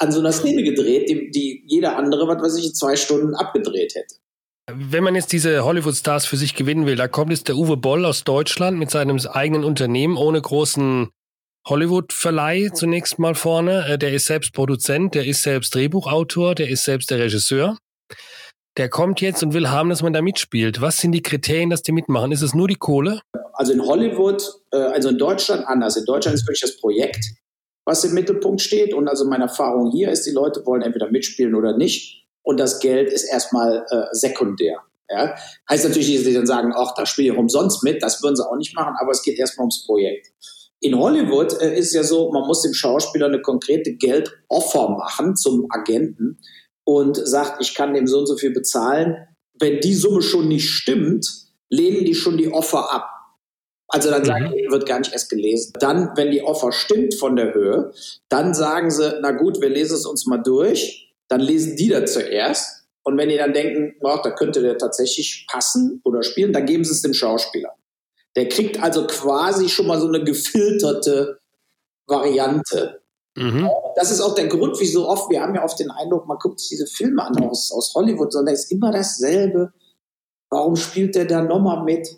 [0.00, 3.94] an so einer Szene gedreht, die, die jeder andere, was weiß ich, zwei Stunden abgedreht
[3.94, 4.14] hätte.
[4.72, 8.04] Wenn man jetzt diese Hollywood-Stars für sich gewinnen will, da kommt jetzt der Uwe Boll
[8.04, 11.10] aus Deutschland mit seinem eigenen Unternehmen ohne großen
[11.68, 13.86] Hollywood-Verleih zunächst mal vorne.
[13.86, 17.76] Äh, der ist selbst Produzent, der ist selbst Drehbuchautor, der ist selbst der Regisseur.
[18.76, 20.80] der kommt jetzt und will haben, dass man da mitspielt.
[20.80, 22.32] Was sind die Kriterien, dass die mitmachen?
[22.32, 23.20] Ist es nur die Kohle?
[23.52, 24.42] Also in Hollywood,
[24.72, 25.96] äh, also in Deutschland anders.
[25.96, 27.24] In Deutschland ist wirklich das Projekt,
[27.84, 28.94] was im Mittelpunkt steht.
[28.94, 32.26] Und also meine Erfahrung hier ist, die Leute wollen entweder mitspielen oder nicht.
[32.42, 34.78] Und das Geld ist erstmal äh, sekundär.
[35.08, 35.34] Ja?
[35.68, 38.02] Heißt natürlich nicht, dass sie dann sagen, ach, da spiele ich umsonst mit.
[38.02, 40.28] Das würden sie auch nicht machen, aber es geht erstmal ums Projekt.
[40.80, 45.66] In Hollywood äh, ist ja so, man muss dem Schauspieler eine konkrete Geldoffer machen zum
[45.68, 46.38] Agenten
[46.84, 49.16] und sagt, ich kann dem so und so viel bezahlen.
[49.58, 51.28] Wenn die Summe schon nicht stimmt,
[51.68, 53.08] lehnen die schon die Offer ab.
[53.90, 54.52] Also dann sagen mhm.
[54.52, 55.72] die, wird gar nicht erst gelesen.
[55.80, 57.92] Dann, wenn die Offer stimmt von der Höhe,
[58.28, 61.12] dann sagen sie, na gut, wir lesen es uns mal durch.
[61.28, 62.84] Dann lesen die da zuerst.
[63.02, 66.84] Und wenn die dann denken, oh, da könnte der tatsächlich passen oder spielen, dann geben
[66.84, 67.74] sie es dem Schauspieler.
[68.36, 71.40] Der kriegt also quasi schon mal so eine gefilterte
[72.06, 73.00] Variante.
[73.36, 73.68] Mhm.
[73.96, 76.60] Das ist auch der Grund, wieso oft, wir haben ja oft den Eindruck, man guckt
[76.60, 79.72] sich diese Filme an aus, aus Hollywood, sondern es ist immer dasselbe.
[80.48, 82.08] Warum spielt der da nochmal mit?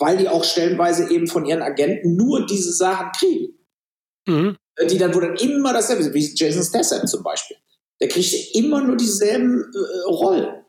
[0.00, 3.54] Weil die auch stellenweise eben von ihren Agenten nur diese Sachen kriegen.
[4.26, 4.56] Mhm.
[4.90, 7.56] Die dann, wo dann immer dasselbe sind, wie Jason Statham zum Beispiel.
[8.00, 10.64] Der kriegt immer nur dieselben äh, Rollen.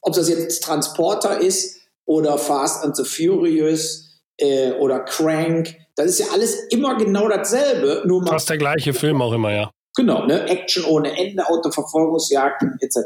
[0.00, 5.76] Ob das jetzt Transporter ist oder Fast and the Furious äh, oder Crank.
[5.94, 8.02] Das ist ja alles immer genau dasselbe.
[8.06, 9.70] Nur Fast der gleiche Film auch immer, ja.
[9.94, 10.48] Genau, ne?
[10.48, 13.00] Action ohne Ende, Autoverfolgungsjagden etc.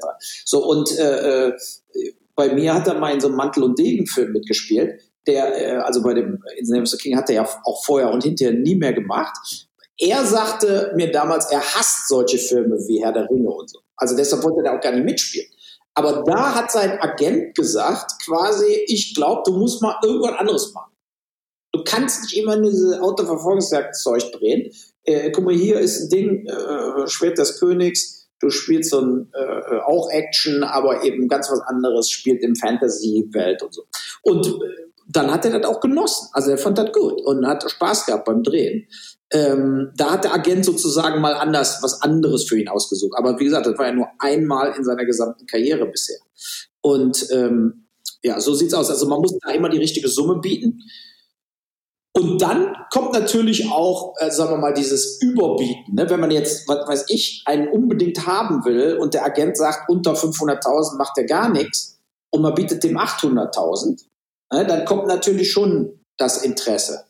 [0.45, 1.53] So, und äh, äh,
[2.37, 5.01] bei mir hat er mal in so einem Mantel- und Degen-Film mitgespielt.
[5.27, 7.85] Der, äh, also bei dem In the Name of the King hat er ja auch
[7.85, 9.37] vorher und hinterher nie mehr gemacht.
[9.99, 13.81] Er sagte mir damals, er hasst solche Filme wie Herr der Ringe und so.
[13.97, 15.49] Also deshalb wollte er auch gar nicht mitspielen.
[15.95, 20.93] Aber da hat sein Agent gesagt, quasi, ich glaube, du musst mal irgendwas anderes machen.
[21.72, 24.70] Du kannst nicht immer nur diese Autoverfolgungsjagdzeug drehen.
[25.05, 28.29] Äh, guck mal, hier ist ein Ding, äh, Schwert des Königs.
[28.41, 33.62] Du spielst so ein, äh, auch Action, aber eben ganz was anderes, spielt im Fantasy-Welt
[33.62, 33.85] und so.
[34.22, 34.87] Und äh,
[35.17, 36.29] dann hat er das auch genossen.
[36.33, 38.87] Also er fand das gut und hat Spaß gehabt beim Drehen.
[39.33, 43.17] Ähm, da hat der Agent sozusagen mal anders, was anderes für ihn ausgesucht.
[43.17, 46.19] Aber wie gesagt, das war ja nur einmal in seiner gesamten Karriere bisher.
[46.81, 47.89] Und ähm,
[48.23, 48.91] ja, so sieht's aus.
[48.91, 50.83] Also man muss da immer die richtige Summe bieten.
[52.12, 55.95] Und dann kommt natürlich auch, äh, sagen wir mal, dieses Überbieten.
[55.95, 56.09] Ne?
[56.09, 60.14] Wenn man jetzt, was weiß ich, einen unbedingt haben will und der Agent sagt, unter
[60.14, 61.99] 500.000 macht er gar nichts
[62.31, 63.97] und man bietet dem 800.000, ne?
[64.51, 67.05] Dann kommt natürlich schon das Interesse.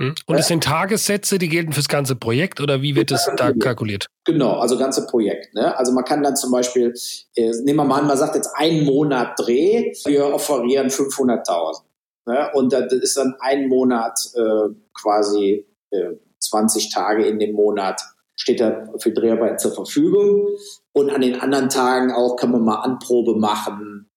[0.00, 0.14] Hm?
[0.26, 4.06] Und es sind Tagessätze, die gelten fürs ganze Projekt oder wie wird es da kalkuliert?
[4.24, 5.54] Genau, also ganze Projekt.
[5.54, 5.76] Ne?
[5.76, 6.92] Also man kann dann zum Beispiel,
[7.36, 11.82] äh, nehmen wir mal an, man sagt jetzt einen Monat Dreh, wir offerieren 500.000.
[12.26, 12.50] Ne?
[12.54, 18.00] Und das ist dann ein Monat äh, quasi äh, 20 Tage in dem Monat
[18.36, 20.48] steht da für Dreharbeit zur Verfügung.
[20.92, 24.10] Und an den anderen Tagen auch kann man mal Anprobe machen,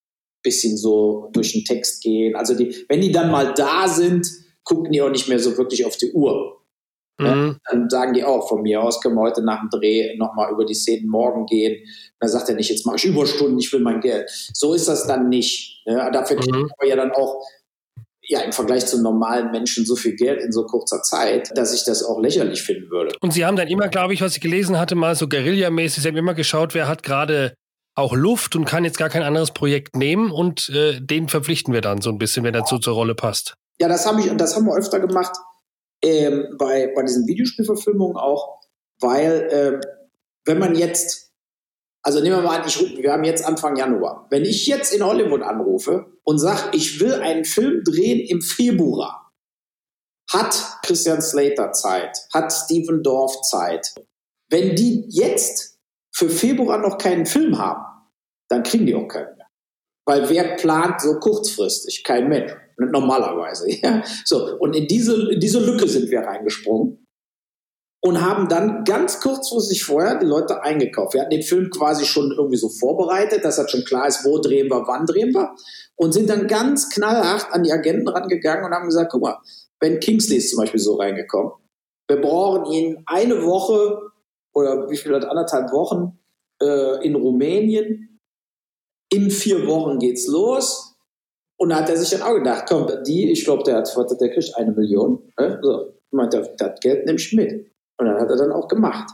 [0.47, 2.35] bisschen so durch den Text gehen.
[2.35, 4.25] Also die, wenn die dann mal da sind,
[4.63, 6.61] gucken die auch nicht mehr so wirklich auf die Uhr.
[7.19, 7.25] Mhm.
[7.25, 10.51] Ja, dann sagen die auch, von mir aus können wir heute nach dem Dreh nochmal
[10.51, 11.83] über die Szenen morgen gehen.
[12.19, 14.29] dann sagt er nicht, jetzt mache ich Überstunden, ich will mein Geld.
[14.53, 15.81] So ist das dann nicht.
[15.85, 16.69] Ja, dafür kriegt mhm.
[16.79, 17.43] man ja dann auch
[18.29, 21.85] ja, im Vergleich zu normalen Menschen so viel Geld in so kurzer Zeit, dass ich
[21.85, 23.15] das auch lächerlich finden würde.
[23.21, 26.09] Und Sie haben dann immer, glaube ich, was ich gelesen hatte, mal so Guerilla-mäßig, Sie
[26.09, 27.53] haben immer geschaut, wer hat gerade
[27.97, 31.81] auch Luft und kann jetzt gar kein anderes Projekt nehmen und äh, den verpflichten wir
[31.81, 33.55] dann so ein bisschen, wenn er so zur Rolle passt.
[33.79, 35.35] Ja, das habe ich, das haben wir öfter gemacht
[36.03, 38.59] ähm, bei, bei diesen Videospielverfilmungen auch,
[38.99, 39.81] weil ähm,
[40.45, 41.27] wenn man jetzt
[42.03, 44.27] also nehmen wir mal an, ich, wir haben jetzt Anfang Januar.
[44.29, 49.33] Wenn ich jetzt in Hollywood anrufe und sage, ich will einen Film drehen im Februar,
[50.31, 53.93] hat Christian Slater Zeit, hat Stephen Dorff Zeit.
[54.49, 55.79] Wenn die jetzt
[56.13, 57.83] für Februar noch keinen Film haben,
[58.49, 59.47] dann kriegen die auch keinen mehr.
[60.05, 62.03] Weil wer plant so kurzfristig?
[62.03, 62.53] Kein Mensch.
[62.77, 63.67] Normalerweise.
[63.81, 64.03] Ja?
[64.25, 67.05] So, und in diese, in diese Lücke sind wir reingesprungen
[68.01, 71.13] und haben dann ganz kurzfristig vorher die Leute eingekauft.
[71.13, 74.39] Wir hatten den Film quasi schon irgendwie so vorbereitet, dass das schon klar ist, wo
[74.39, 75.55] drehen wir, wann drehen wir
[75.95, 79.39] und sind dann ganz knallhart an die Agenten rangegangen und haben gesagt, guck mal,
[79.79, 81.51] Ben Kingsley ist zum Beispiel so reingekommen.
[82.07, 83.99] Wir brauchen ihn eine Woche
[84.53, 86.19] oder wie viel, anderthalb Wochen
[86.61, 88.16] äh, in Rumänien.
[89.09, 90.95] In vier Wochen geht's los.
[91.59, 94.29] Und da hat er sich dann auch gedacht, komm, die, ich glaube, der hat, der
[94.29, 95.23] kriegt eine Million.
[95.39, 95.59] Ne?
[95.61, 97.71] So, meint, das Geld nehme ich mit.
[97.99, 99.09] Und dann hat er dann auch gemacht.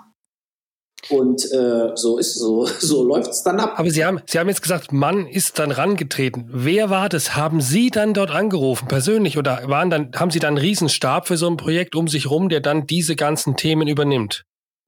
[1.09, 3.73] Und äh, so ist so, so läuft es dann ab.
[3.77, 6.49] Aber Sie haben, Sie haben jetzt gesagt, Mann ist dann rangetreten.
[6.49, 7.35] Wer war das?
[7.35, 11.37] Haben Sie dann dort angerufen, persönlich, oder waren dann, haben Sie dann einen Riesenstab für
[11.37, 14.45] so ein Projekt um sich rum, der dann diese ganzen Themen übernimmt?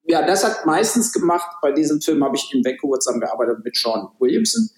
[0.08, 1.58] Ja, das hat meistens gemacht.
[1.62, 4.70] Bei diesem Film habe ich in Vancouver zusammengearbeitet mit Sean Williamson.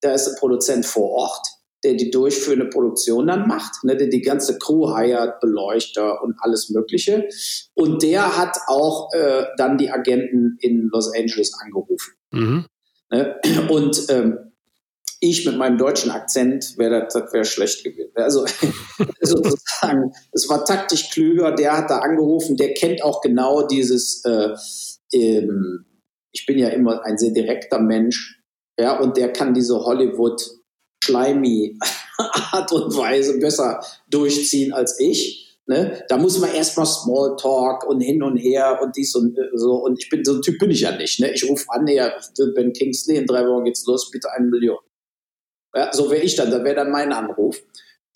[0.00, 1.46] Da ist ein Produzent vor Ort,
[1.84, 6.70] der die durchführende Produktion dann macht, ne, der die ganze Crew heiert, Beleuchter und alles
[6.70, 7.28] Mögliche.
[7.74, 12.14] Und der hat auch äh, dann die Agenten in Los Angeles angerufen.
[12.30, 12.66] Mhm.
[13.10, 13.40] Ne?
[13.70, 14.52] Und ähm,
[15.20, 18.10] ich mit meinem deutschen Akzent wäre das, das wäre schlecht gewesen.
[18.16, 18.46] Also
[19.20, 24.54] sozusagen, es war taktisch klüger, der hat da angerufen, der kennt auch genau dieses, äh,
[25.12, 25.84] ähm,
[26.30, 28.43] ich bin ja immer ein sehr direkter Mensch,
[28.78, 30.40] ja, und der kann diese Hollywood
[31.02, 31.78] schleimy
[32.52, 35.58] Art und Weise besser durchziehen als ich.
[35.66, 36.04] Ne?
[36.08, 39.76] Da muss man erstmal Smalltalk und hin und her und dies und äh, so.
[39.76, 41.20] Und ich bin so ein Typ bin ich ja nicht.
[41.20, 41.32] Ne?
[41.32, 42.12] Ich rufe an, ja,
[42.54, 44.78] Ben Kingsley, in drei Wochen geht's los, bitte eine Million.
[45.74, 47.62] Ja, so wäre ich dann, da wäre dann mein Anruf.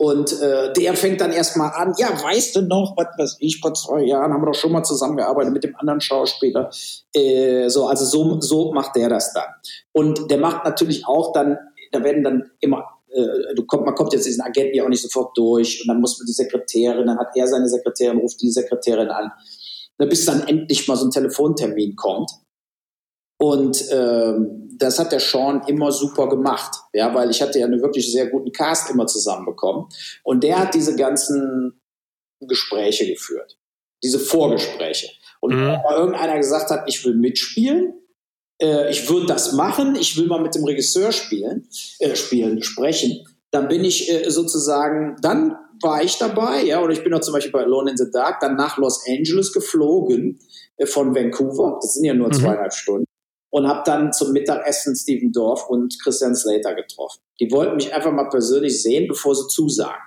[0.01, 3.75] Und äh, der fängt dann erstmal an, ja, weißt du noch, was weiß ich, vor
[3.75, 6.71] zwei Jahren haben wir doch schon mal zusammengearbeitet mit dem anderen Schauspieler.
[7.13, 9.49] Äh, so, also so, so macht der das dann.
[9.91, 11.59] Und der macht natürlich auch dann,
[11.91, 15.03] da werden dann immer, äh, du kommt, man kommt jetzt diesen Agenten ja auch nicht
[15.03, 18.53] sofort durch und dann muss man die Sekretärin, dann hat er seine Sekretärin, ruft die
[18.53, 19.33] Sekretärin an,
[19.97, 22.31] bis dann endlich mal so ein Telefontermin kommt.
[23.39, 27.81] Und ähm, das hat der Sean immer super gemacht, ja, weil ich hatte ja einen
[27.81, 29.87] wirklich sehr guten Cast immer zusammenbekommen.
[30.23, 31.81] Und der hat diese ganzen
[32.41, 33.59] Gespräche geführt,
[34.03, 35.09] diese Vorgespräche.
[35.41, 35.69] Und mhm.
[35.69, 37.95] wenn irgendeiner gesagt hat, ich will mitspielen,
[38.61, 41.69] äh, ich würde das machen, ich will mal mit dem Regisseur spielen,
[42.01, 47.05] äh, spielen, sprechen, dann bin ich äh, sozusagen, dann war ich dabei, ja, oder ich
[47.05, 50.41] bin auch zum Beispiel bei Alone in the Dark, dann nach Los Angeles geflogen
[50.77, 52.33] äh, von Vancouver, das sind ja nur mhm.
[52.33, 53.08] zweieinhalb Stunden
[53.51, 57.21] und habe dann zum Mittagessen Steven Dorf und Christian Slater getroffen.
[57.41, 60.03] Die wollten mich einfach mal persönlich sehen, bevor sie zusagen.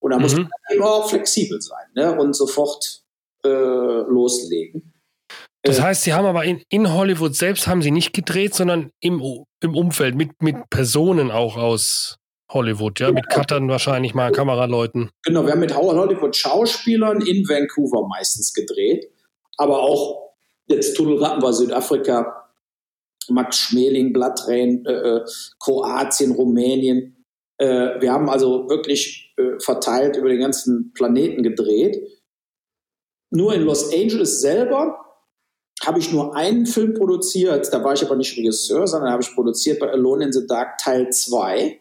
[0.00, 0.22] Und da mhm.
[0.22, 2.18] muss man eben auch flexibel sein ne?
[2.18, 3.02] und sofort
[3.44, 4.92] äh, loslegen.
[5.62, 8.90] Das äh, heißt, Sie haben aber in, in Hollywood selbst haben Sie nicht gedreht, sondern
[9.00, 9.22] im,
[9.60, 12.18] im Umfeld mit, mit Personen auch aus
[12.52, 15.10] Hollywood, ja, mit Cuttern wahrscheinlich mal, Kameraleuten.
[15.24, 19.10] Genau, wir haben mit Hollywood Schauspielern in Vancouver meistens gedreht,
[19.56, 20.34] aber auch
[20.66, 22.41] jetzt Tunnelratten war Südafrika,
[23.28, 25.24] Max Schmeling, Blattrain, äh, äh,
[25.58, 27.24] Kroatien, Rumänien.
[27.58, 31.96] Äh, wir haben also wirklich äh, verteilt über den ganzen Planeten gedreht.
[33.30, 34.98] Nur in Los Angeles selber
[35.84, 37.72] habe ich nur einen Film produziert.
[37.72, 40.78] Da war ich aber nicht Regisseur, sondern habe ich produziert bei Alone in the Dark
[40.78, 41.80] Teil 2.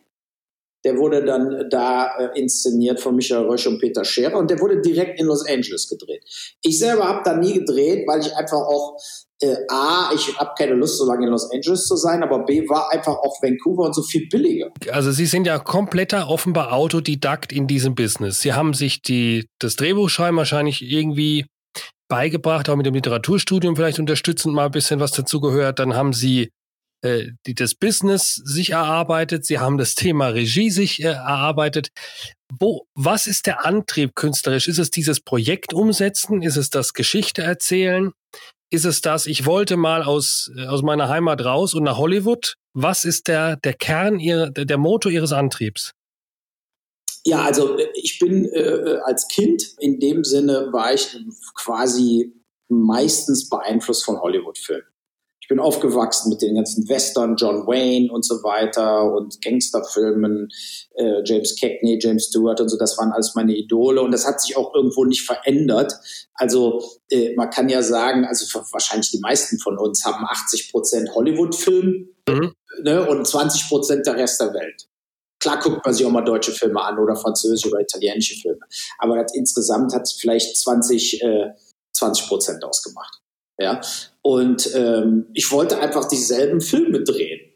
[0.84, 4.82] Der wurde dann da äh, inszeniert von Michael Rösch und Peter Scherer und der wurde
[4.82, 6.24] direkt in Los Angeles gedreht.
[6.62, 8.98] Ich selber habe da nie gedreht, weil ich einfach auch
[9.42, 12.68] äh, A, ich habe keine Lust, so lange in Los Angeles zu sein, aber B,
[12.70, 14.72] war einfach auch Vancouver und so viel billiger.
[14.92, 18.42] Also Sie sind ja kompletter offenbar Autodidakt in diesem Business.
[18.42, 21.46] Sie haben sich die, das Drehbuchschreiben wahrscheinlich irgendwie
[22.08, 25.80] beigebracht, auch mit dem Literaturstudium vielleicht unterstützend mal ein bisschen was dazugehört.
[25.80, 26.50] Dann haben Sie
[27.02, 31.90] äh, die, das Business sich erarbeitet, Sie haben das Thema Regie sich äh, erarbeitet.
[32.60, 34.68] Wo, was ist der Antrieb künstlerisch?
[34.68, 36.42] Ist es dieses Projekt umsetzen?
[36.42, 38.12] Ist es das Geschichte erzählen?
[38.70, 42.56] Ist es das, ich wollte mal aus, äh, aus meiner Heimat raus und nach Hollywood?
[42.74, 45.94] Was ist der, der Kern, ihrer, der Motor Ihres Antriebs?
[47.26, 51.18] Ja, also äh, ich bin äh, als Kind, in dem Sinne war ich
[51.56, 52.34] quasi
[52.70, 54.91] meistens beeinflusst von Hollywood-Filmen
[55.52, 60.48] bin aufgewachsen mit den ganzen Western, John Wayne und so weiter und Gangsterfilmen,
[60.96, 64.40] äh, James Cagney, James Stewart und so, das waren alles meine Idole und das hat
[64.40, 65.94] sich auch irgendwo nicht verändert.
[66.36, 71.14] Also äh, man kann ja sagen, also wahrscheinlich die meisten von uns haben 80 Prozent
[71.14, 72.54] Hollywood-Film mhm.
[72.84, 74.88] ne, und 20 Prozent der Rest der Welt.
[75.42, 78.62] Klar guckt man sich auch mal deutsche Filme an oder französische oder italienische Filme.
[79.00, 81.50] Aber das, insgesamt hat es vielleicht 20, äh,
[81.92, 83.22] 20 Prozent ausgemacht.
[83.60, 83.82] Ja,
[84.22, 87.52] und ähm, ich wollte einfach dieselben Filme drehen.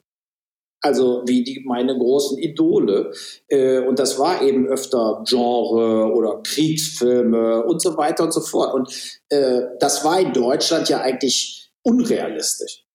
[0.82, 3.12] Also wie die meine großen Idole.
[3.48, 8.74] Äh, und das war eben öfter Genre oder Kriegsfilme und so weiter und so fort.
[8.74, 12.86] Und äh, das war in Deutschland ja eigentlich unrealistisch.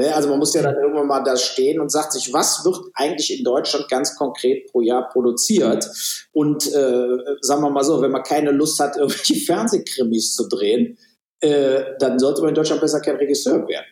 [0.00, 2.78] Ne, also man muss ja dann irgendwann mal da stehen und sagt sich, was wird
[2.94, 5.86] eigentlich in Deutschland ganz konkret pro Jahr produziert?
[6.32, 10.98] Und äh, sagen wir mal so, wenn man keine Lust hat, irgendwelche Fernsehkrimis zu drehen,
[11.42, 13.86] äh, dann sollte man in Deutschland besser kein Regisseur werden.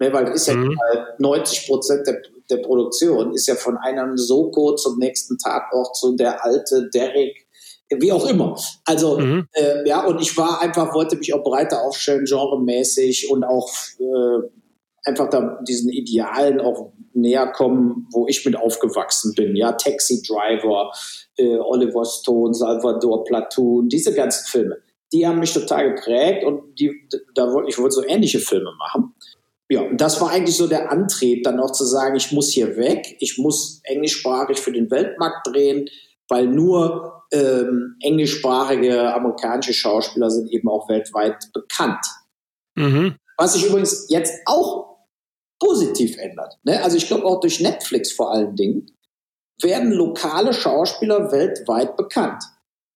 [0.00, 0.76] Ne, weil das ist ja mhm.
[1.18, 2.20] 90 Prozent der,
[2.50, 7.46] der Produktion ist ja von einem Soko zum nächsten Tatort zu der alte Derek,
[7.90, 8.58] wie auch immer.
[8.84, 9.46] Also mhm.
[9.52, 14.48] äh, ja, und ich war einfach, wollte mich auch breiter aufstellen, genremäßig und auch äh,
[15.04, 19.54] einfach da diesen Idealen auch näher kommen, wo ich mit aufgewachsen bin.
[19.54, 20.90] Ja, Taxi Driver,
[21.38, 24.83] äh, Oliver Stone, Salvador Platoon, diese ganzen Filme
[25.14, 29.14] die haben mich total geprägt und die, da wollte ich wollte so ähnliche Filme machen.
[29.70, 32.76] Ja, und das war eigentlich so der Antrieb, dann auch zu sagen, ich muss hier
[32.76, 35.88] weg, ich muss englischsprachig für den Weltmarkt drehen,
[36.28, 42.04] weil nur ähm, englischsprachige amerikanische Schauspieler sind eben auch weltweit bekannt.
[42.74, 43.16] Mhm.
[43.38, 44.98] Was sich übrigens jetzt auch
[45.58, 46.58] positiv ändert.
[46.64, 46.82] Ne?
[46.82, 48.90] Also ich glaube auch durch Netflix vor allen Dingen
[49.62, 52.42] werden lokale Schauspieler weltweit bekannt.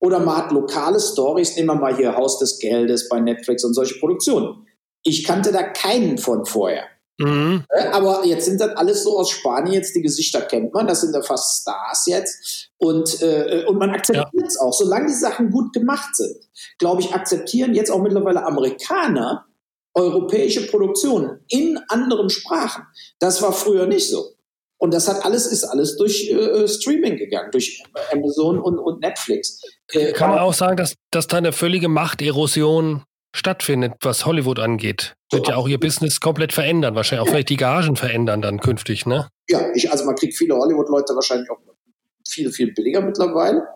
[0.01, 3.75] Oder man hat lokale Stories, nehmen wir mal hier Haus des Geldes bei Netflix und
[3.75, 4.67] solche Produktionen.
[5.03, 6.85] Ich kannte da keinen von vorher.
[7.19, 7.65] Mhm.
[7.93, 11.15] Aber jetzt sind das alles so aus Spanien, jetzt die Gesichter kennt man, das sind
[11.15, 12.71] ja fast Stars jetzt.
[12.79, 14.61] Und, äh, und man akzeptiert es ja.
[14.67, 16.37] auch, solange die Sachen gut gemacht sind.
[16.79, 19.47] Glaube ich, akzeptieren jetzt auch mittlerweile Amerikaner
[19.95, 22.85] europäische Produktionen in anderen Sprachen.
[23.19, 24.38] Das war früher nicht so.
[24.79, 29.61] Und das hat alles, ist alles durch äh, Streaming gegangen, durch Amazon und, und Netflix.
[29.93, 33.03] Äh, Kann man auch sagen, dass, dass da eine völlige Machterosion
[33.35, 35.15] stattfindet, was Hollywood angeht.
[35.31, 38.61] Wird so, ja auch ihr Business komplett verändern, wahrscheinlich auch vielleicht die Gagen verändern dann
[38.61, 39.29] künftig, ne?
[39.49, 41.59] Ja, ich, also man kriegt viele Hollywood-Leute wahrscheinlich auch
[42.27, 43.67] viel, viel billiger mittlerweile.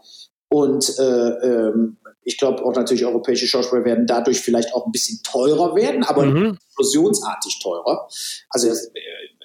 [0.49, 5.21] Und äh, ähm, ich glaube auch natürlich europäische Schauspieler werden dadurch vielleicht auch ein bisschen
[5.25, 6.59] teurer werden, aber mhm.
[6.67, 8.09] explosionsartig teurer.
[8.51, 8.73] Also äh,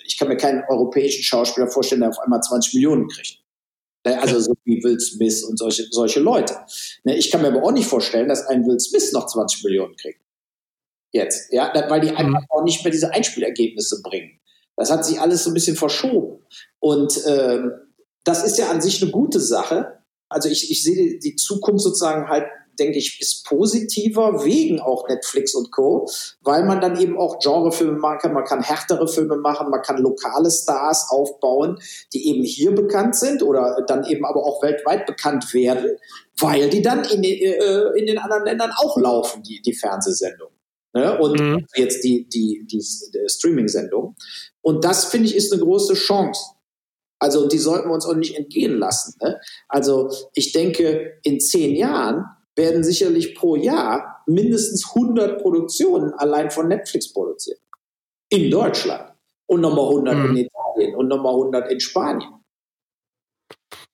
[0.07, 3.43] ich kann mir keinen europäischen Schauspieler vorstellen, der auf einmal 20 Millionen kriegt.
[4.05, 6.55] Ne, also so wie Will Smith und solche, solche Leute.
[7.03, 9.95] Ne, ich kann mir aber auch nicht vorstellen, dass ein Will Smith noch 20 Millionen
[9.95, 10.21] kriegt.
[11.11, 12.47] Jetzt, ja, weil die einfach mhm.
[12.49, 14.39] auch nicht mehr diese Einspielergebnisse bringen.
[14.75, 16.45] Das hat sich alles so ein bisschen verschoben.
[16.79, 17.71] Und ähm,
[18.23, 20.03] das ist ja an sich eine gute Sache.
[20.29, 22.45] Also ich, ich sehe die Zukunft sozusagen halt
[22.79, 26.09] denke ich, ist positiver wegen auch Netflix und Co.,
[26.41, 29.97] weil man dann eben auch Genrefilme machen kann, man kann härtere Filme machen, man kann
[29.97, 31.79] lokale Stars aufbauen,
[32.13, 35.97] die eben hier bekannt sind oder dann eben aber auch weltweit bekannt werden,
[36.39, 40.49] weil die dann in, äh, in den anderen Ländern auch laufen, die, die Fernsehsendung.
[40.93, 41.17] Ne?
[41.19, 41.65] Und mhm.
[41.75, 44.15] jetzt die, die, die, die Streaming-Sendung.
[44.61, 46.41] Und das, finde ich, ist eine große Chance.
[47.19, 49.15] Also, die sollten wir uns auch nicht entgehen lassen.
[49.21, 49.39] Ne?
[49.67, 52.25] Also, ich denke, in zehn Jahren
[52.57, 57.59] werden sicherlich pro Jahr mindestens 100 Produktionen allein von Netflix produziert.
[58.29, 59.13] In Deutschland.
[59.45, 60.25] Und nochmal 100 mhm.
[60.25, 62.33] in Italien und nochmal 100 in Spanien.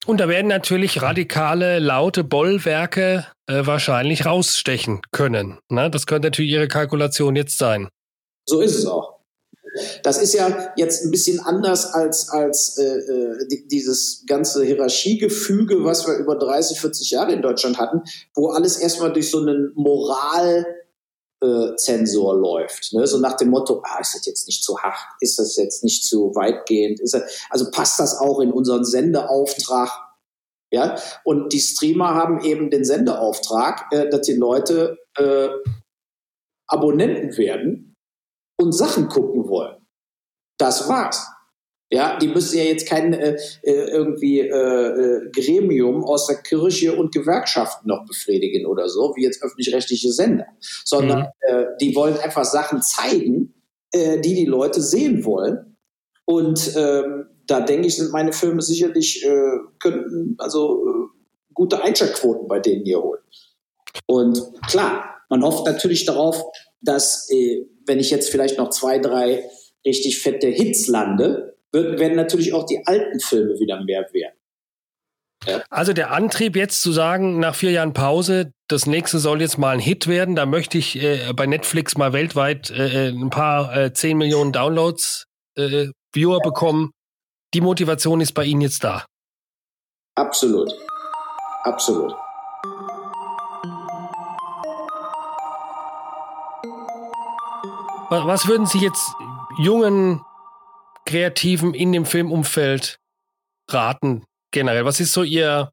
[0.06, 5.60] Und da werden natürlich radikale, laute Bollwerke äh, wahrscheinlich rausstechen können.
[5.70, 5.90] Ne?
[5.90, 7.90] Das könnte natürlich Ihre Kalkulation jetzt sein.
[8.46, 9.13] So ist es auch.
[10.04, 15.84] Das ist ja jetzt ein bisschen anders als, als äh, äh die, dieses ganze Hierarchiegefüge,
[15.84, 18.02] was wir über 30, 40 Jahre in Deutschland hatten,
[18.36, 20.66] wo alles erstmal durch so einen Moral
[21.44, 22.94] äh, Zensor läuft.
[22.94, 23.06] Ne?
[23.06, 26.06] So nach dem Motto, ah, ist das jetzt nicht zu hart, ist das jetzt nicht
[26.06, 29.90] zu weitgehend, ist das, also passt das auch in unseren Sendeauftrag?
[30.72, 35.50] Ja, und die Streamer haben eben den Sendeauftrag, äh, dass die Leute äh,
[36.68, 37.93] Abonnenten werden
[38.64, 39.78] und Sachen gucken wollen.
[40.58, 41.28] Das war's.
[41.92, 46.96] Ja, die müssen ja jetzt kein äh, äh, irgendwie äh, äh, Gremium aus der Kirche
[46.96, 51.26] und Gewerkschaften noch befriedigen oder so, wie jetzt öffentlich-rechtliche Sender, sondern mhm.
[51.42, 53.54] äh, die wollen einfach Sachen zeigen,
[53.92, 55.78] äh, die die Leute sehen wollen.
[56.26, 59.28] Und ähm, da denke ich, sind meine Filme sicherlich,
[59.80, 61.10] könnten also
[61.54, 63.20] gute Einschaltquoten bei denen hier holen.
[64.08, 66.42] Und klar, man hofft natürlich darauf,
[66.84, 69.50] dass äh, wenn ich jetzt vielleicht noch zwei, drei
[69.86, 74.38] richtig fette Hits lande, wird, werden natürlich auch die alten Filme wieder mehr werden.
[75.46, 75.62] Ja.
[75.70, 79.72] Also der Antrieb jetzt zu sagen, nach vier Jahren Pause, das nächste soll jetzt mal
[79.72, 83.76] ein Hit werden, da möchte ich äh, bei Netflix mal weltweit äh, äh ein paar
[83.76, 85.26] äh, 10 Millionen Downloads,
[85.56, 86.50] äh, Viewer ja.
[86.50, 86.92] bekommen.
[87.54, 89.06] Die Motivation ist bei Ihnen jetzt da.
[90.16, 90.72] Absolut.
[91.64, 92.14] Absolut.
[98.22, 99.14] Was würden Sie jetzt
[99.58, 100.22] jungen
[101.06, 103.00] Kreativen in dem Filmumfeld
[103.70, 104.86] raten generell?
[104.86, 105.72] Was ist so Ihr,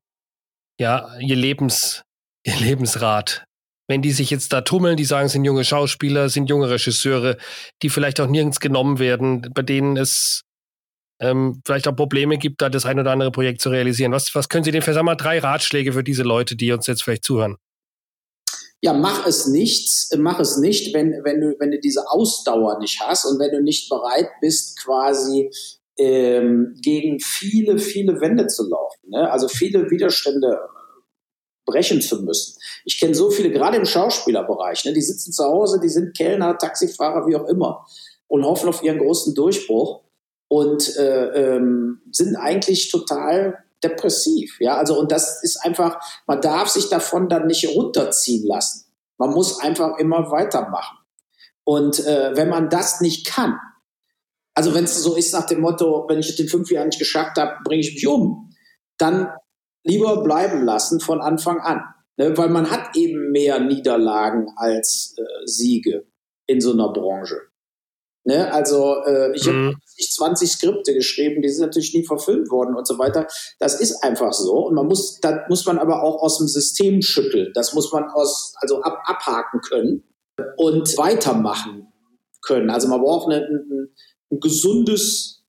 [0.78, 2.02] ja, Ihr Lebens,
[2.46, 3.44] Ihr Lebensrat?
[3.88, 7.36] Wenn die sich jetzt da tummeln, die sagen, sind junge Schauspieler, sind junge Regisseure,
[7.82, 10.42] die vielleicht auch nirgends genommen werden, bei denen es
[11.20, 14.12] ähm, vielleicht auch Probleme gibt, da das ein oder andere Projekt zu realisieren.
[14.12, 16.72] Was, was können Sie denn für, sagen wir mal, drei Ratschläge für diese Leute, die
[16.72, 17.56] uns jetzt vielleicht zuhören?
[18.82, 23.00] Ja, mach es nicht, mach es nicht, wenn, wenn, du, wenn du diese Ausdauer nicht
[23.00, 25.50] hast und wenn du nicht bereit bist, quasi
[25.98, 29.10] ähm, gegen viele, viele Wände zu laufen.
[29.10, 29.30] Ne?
[29.30, 30.58] Also viele Widerstände
[31.66, 32.58] brechen zu müssen.
[32.84, 34.94] Ich kenne so viele, gerade im Schauspielerbereich, ne?
[34.94, 37.84] die sitzen zu Hause, die sind Kellner, Taxifahrer, wie auch immer
[38.30, 40.04] und hoffen auf ihren großen Durchbruch
[40.48, 44.56] und äh, ähm, sind eigentlich total depressiv.
[44.60, 48.86] Ja, also und das ist einfach, man darf sich davon dann nicht runterziehen lassen.
[49.18, 50.98] Man muss einfach immer weitermachen.
[51.64, 53.58] Und äh, wenn man das nicht kann,
[54.54, 56.98] Also wenn es so ist nach dem Motto, wenn ich es in fünf Jahren nicht
[56.98, 58.50] geschafft habe, bringe ich mich um,
[58.98, 59.30] dann
[59.84, 61.82] lieber bleiben lassen von Anfang an.
[62.16, 62.36] Ne?
[62.36, 66.06] Weil man hat eben mehr Niederlagen als äh, Siege
[66.46, 67.49] in so einer Branche.
[68.24, 68.52] Ne?
[68.52, 69.68] Also äh, ich mhm.
[69.68, 73.26] habe 20 Skripte geschrieben, die sind natürlich nie verfilmt worden und so weiter.
[73.58, 74.66] Das ist einfach so.
[74.66, 77.52] Und man muss, da muss man aber auch aus dem System schütteln.
[77.54, 80.04] Das muss man aus, also ab, abhaken können
[80.56, 81.88] und weitermachen
[82.42, 82.70] können.
[82.70, 83.88] Also man braucht eine, ein,
[84.30, 85.44] ein gesundes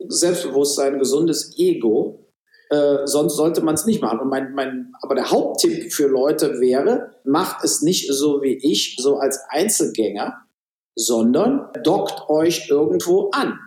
[0.00, 2.26] Selbstbewusstsein, ein gesundes Ego.
[2.70, 4.20] Äh, sonst sollte man es nicht machen.
[4.20, 8.96] Und mein, mein, aber der Haupttipp für Leute wäre, macht es nicht so wie ich,
[9.00, 10.47] so als Einzelgänger,
[10.98, 13.58] sondern dockt euch irgendwo an.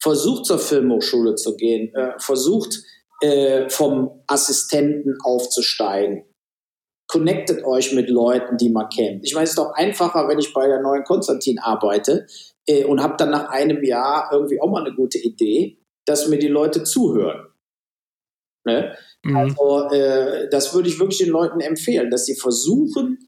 [0.00, 2.82] Versucht zur Filmhochschule zu gehen, äh, versucht
[3.20, 6.24] äh, vom Assistenten aufzusteigen.
[7.08, 9.24] Connectet euch mit Leuten, die man kennt.
[9.24, 12.26] Ich meine, es ist doch einfacher, wenn ich bei der neuen Konstantin arbeite
[12.66, 16.38] äh, und habe dann nach einem Jahr irgendwie auch mal eine gute Idee, dass mir
[16.38, 17.48] die Leute zuhören.
[18.64, 18.96] Ne?
[19.24, 19.36] Mhm.
[19.36, 23.25] Also äh, das würde ich wirklich den Leuten empfehlen, dass sie versuchen,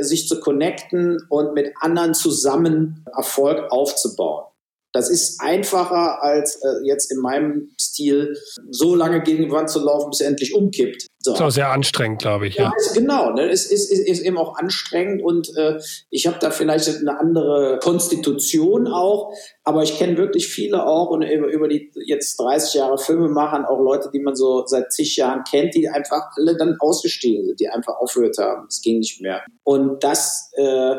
[0.00, 4.49] sich zu connecten und mit anderen zusammen Erfolg aufzubauen.
[4.92, 8.36] Das ist einfacher als äh, jetzt in meinem Stil
[8.70, 11.06] so lange gegen die Wand zu laufen, bis er endlich umkippt.
[11.22, 11.32] So.
[11.32, 12.56] Das ist auch sehr anstrengend, glaube ich.
[12.56, 12.72] Ja, ja.
[12.76, 13.30] Ist, genau.
[13.32, 13.48] Ne?
[13.50, 15.78] Es ist, ist, ist, eben auch anstrengend und äh,
[16.08, 19.32] ich habe da vielleicht eine andere Konstitution auch,
[19.62, 23.66] aber ich kenne wirklich viele auch und über, über die jetzt 30 Jahre Filme machen,
[23.66, 27.60] auch Leute, die man so seit zig Jahren kennt, die einfach alle dann ausgestiegen sind,
[27.60, 28.66] die einfach aufgehört haben.
[28.68, 29.44] Es ging nicht mehr.
[29.62, 30.96] Und das äh,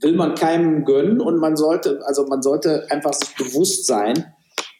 [0.00, 4.34] will man keinem gönnen und man sollte, also man sollte einfach sich bewusst sein,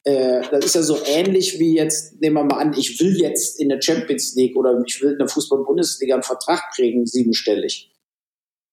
[0.04, 3.60] äh, das ist ja so ähnlich wie jetzt, nehmen wir mal an, ich will jetzt
[3.60, 7.92] in der Champions League oder ich will in der Fußball-Bundesliga einen Vertrag kriegen, siebenstellig.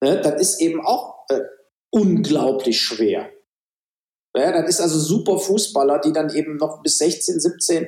[0.01, 0.21] Ne?
[0.21, 1.41] Das ist eben auch äh,
[1.89, 3.29] unglaublich schwer.
[4.35, 7.87] Ja, das ist also super Fußballer, die dann eben noch bis 16, 17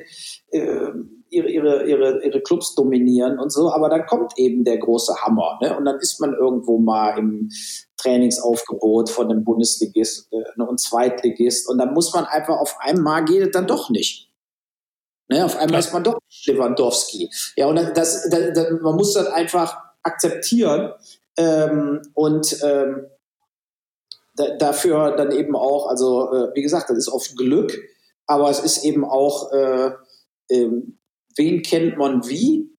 [0.50, 0.92] äh,
[1.30, 5.58] ihre, ihre, ihre, ihre Clubs dominieren und so, aber dann kommt eben der große Hammer.
[5.62, 5.76] Ne?
[5.76, 7.50] Und dann ist man irgendwo mal im
[7.96, 13.24] Trainingsaufgebot von einem Bundesligist äh, ne, und Zweitligist und dann muss man einfach auf einmal
[13.24, 14.30] geht es dann doch nicht.
[15.28, 15.44] Ne?
[15.44, 17.30] Auf einmal ist man doch Lewandowski.
[17.56, 20.92] Ja, und das, das, das, man muss das einfach akzeptieren
[21.36, 23.06] ähm, und ähm,
[24.36, 27.76] da, dafür dann eben auch, also äh, wie gesagt, das ist oft Glück,
[28.26, 29.90] aber es ist eben auch äh,
[30.50, 30.97] ähm,
[31.38, 32.70] wen kennt man wie,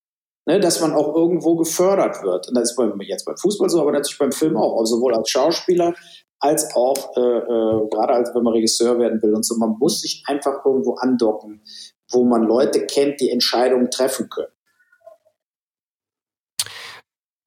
[0.46, 2.48] ne, dass man auch irgendwo gefördert wird.
[2.48, 5.16] Und das ist beim, jetzt beim Fußball so, aber natürlich beim Film auch, also sowohl
[5.16, 5.96] als Schauspieler
[6.40, 9.58] als auch äh, äh, gerade als wenn man Regisseur werden will und so.
[9.58, 11.62] Man muss sich einfach irgendwo andocken,
[12.12, 14.54] wo man Leute kennt, die Entscheidungen treffen können.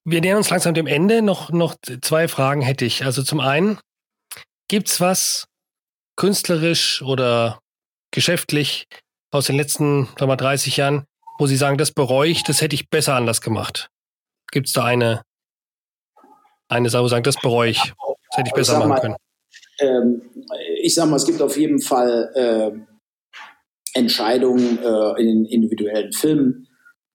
[0.04, 1.22] Wir nähern uns langsam dem Ende.
[1.22, 3.04] Noch, noch zwei Fragen hätte ich.
[3.04, 3.78] Also zum einen,
[4.68, 5.46] gibt es was
[6.16, 7.60] künstlerisch oder
[8.10, 8.86] geschäftlich,
[9.32, 11.04] aus den letzten sagen wir, 30 Jahren,
[11.38, 13.90] wo Sie sagen, das bereue ich, das hätte ich besser anders gemacht?
[14.52, 15.22] Gibt es da eine,
[16.68, 19.16] eine Sache, wo Sie sagen, das bereue ich, das hätte ich besser ich machen können?
[19.82, 20.22] ähm,
[20.80, 26.68] ich sag mal, es gibt auf jeden Fall äh, Entscheidungen äh, in individuellen Filmen,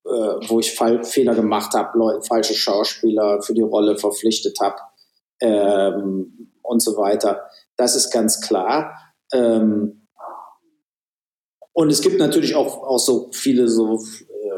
[0.04, 4.76] äh, wo ich Fall Fehler gemacht habe, falsche Schauspieler für die Rolle verpflichtet habe
[5.40, 7.48] ähm, und so weiter.
[7.76, 9.14] Das ist ganz klar.
[9.32, 10.07] Ähm,
[11.78, 14.50] und es gibt natürlich auch, auch so viele so, äh,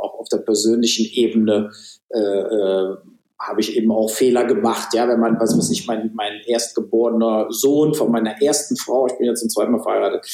[0.00, 1.70] auch auf der persönlichen Ebene,
[2.08, 2.96] äh, äh,
[3.38, 7.48] habe ich eben auch Fehler gemacht, ja, wenn man, was weiß ich, mein, mein erstgeborener
[7.50, 10.24] Sohn von meiner ersten Frau, ich bin jetzt zum zweiten Mal verheiratet,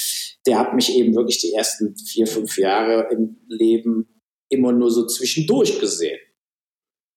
[0.46, 4.06] der hat mich eben wirklich die ersten vier, fünf Jahre im Leben
[4.48, 6.20] immer nur so zwischendurch gesehen.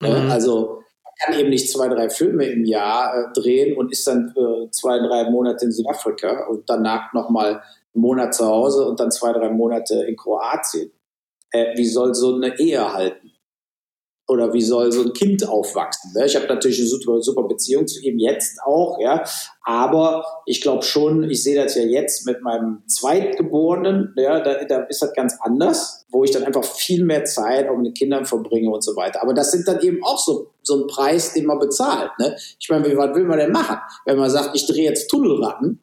[0.01, 0.31] Mhm.
[0.31, 4.33] Also man kann eben nicht zwei, drei Filme im Jahr äh, drehen und ist dann
[4.35, 7.61] äh, zwei, drei Monate in Südafrika und danach nochmal
[7.93, 10.91] einen Monat zu Hause und dann zwei, drei Monate in Kroatien.
[11.51, 13.31] Äh, wie soll so eine Ehe halten?
[14.31, 16.13] Oder wie soll so ein Kind aufwachsen?
[16.15, 16.25] Ne?
[16.25, 19.25] Ich habe natürlich eine super, super Beziehung zu ihm jetzt auch, ja.
[19.63, 24.83] Aber ich glaube schon, ich sehe das ja jetzt mit meinem Zweitgeborenen, ja, da, da
[24.83, 28.25] ist das ganz anders, wo ich dann einfach viel mehr Zeit auch mit den Kindern
[28.25, 29.21] verbringe und so weiter.
[29.21, 32.11] Aber das sind dann eben auch so, so ein Preis, den man bezahlt.
[32.17, 32.37] Ne?
[32.57, 33.79] Ich meine, was will man denn machen?
[34.05, 35.81] Wenn man sagt, ich drehe jetzt Tunnelratten,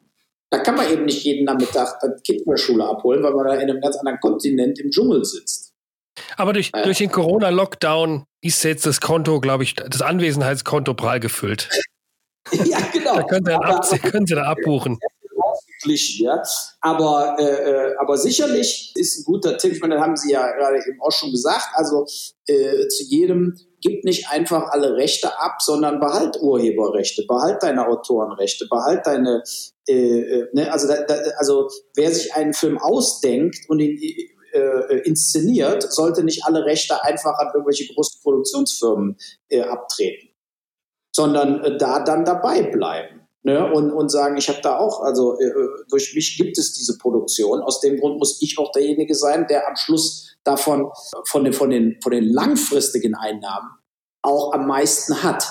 [0.51, 3.45] da kann man eben nicht jeden Nachmittag das Kind von der Schule abholen, weil man
[3.45, 5.73] da in einem ganz anderen Kontinent im Dschungel sitzt.
[6.37, 6.83] Aber durch, äh.
[6.83, 11.69] durch den Corona-Lockdown ist jetzt das Konto, glaube ich, das Anwesenheitskonto prall gefüllt.
[12.51, 13.15] ja, genau.
[13.15, 14.97] Da können Sie, dann, ab, können Sie da abbuchen.
[15.85, 16.41] ja.
[16.81, 20.51] Aber, äh, äh, aber sicherlich ist ein guter Tipp, ich meine, das haben Sie ja
[20.51, 22.05] gerade eben auch schon gesagt, also
[22.47, 28.67] äh, zu jedem gib nicht einfach alle Rechte ab, sondern behalt Urheberrechte, behalt deine Autorenrechte,
[28.69, 29.43] behalt deine,
[29.87, 33.99] äh, äh, ne, also, da, da, also wer sich einen Film ausdenkt und ihn
[34.53, 39.17] äh, inszeniert, sollte nicht alle Rechte einfach an irgendwelche großen Produktionsfirmen
[39.49, 40.29] äh, abtreten,
[41.15, 43.18] sondern äh, da dann dabei bleiben.
[43.41, 45.49] Ne, und, und sagen, ich habe da auch, also äh,
[45.89, 47.61] durch mich gibt es diese Produktion.
[47.61, 50.91] Aus dem Grund muss ich auch derjenige sein, der am Schluss davon,
[51.25, 53.69] von den, von den, von den langfristigen Einnahmen
[54.21, 55.47] auch am meisten hat.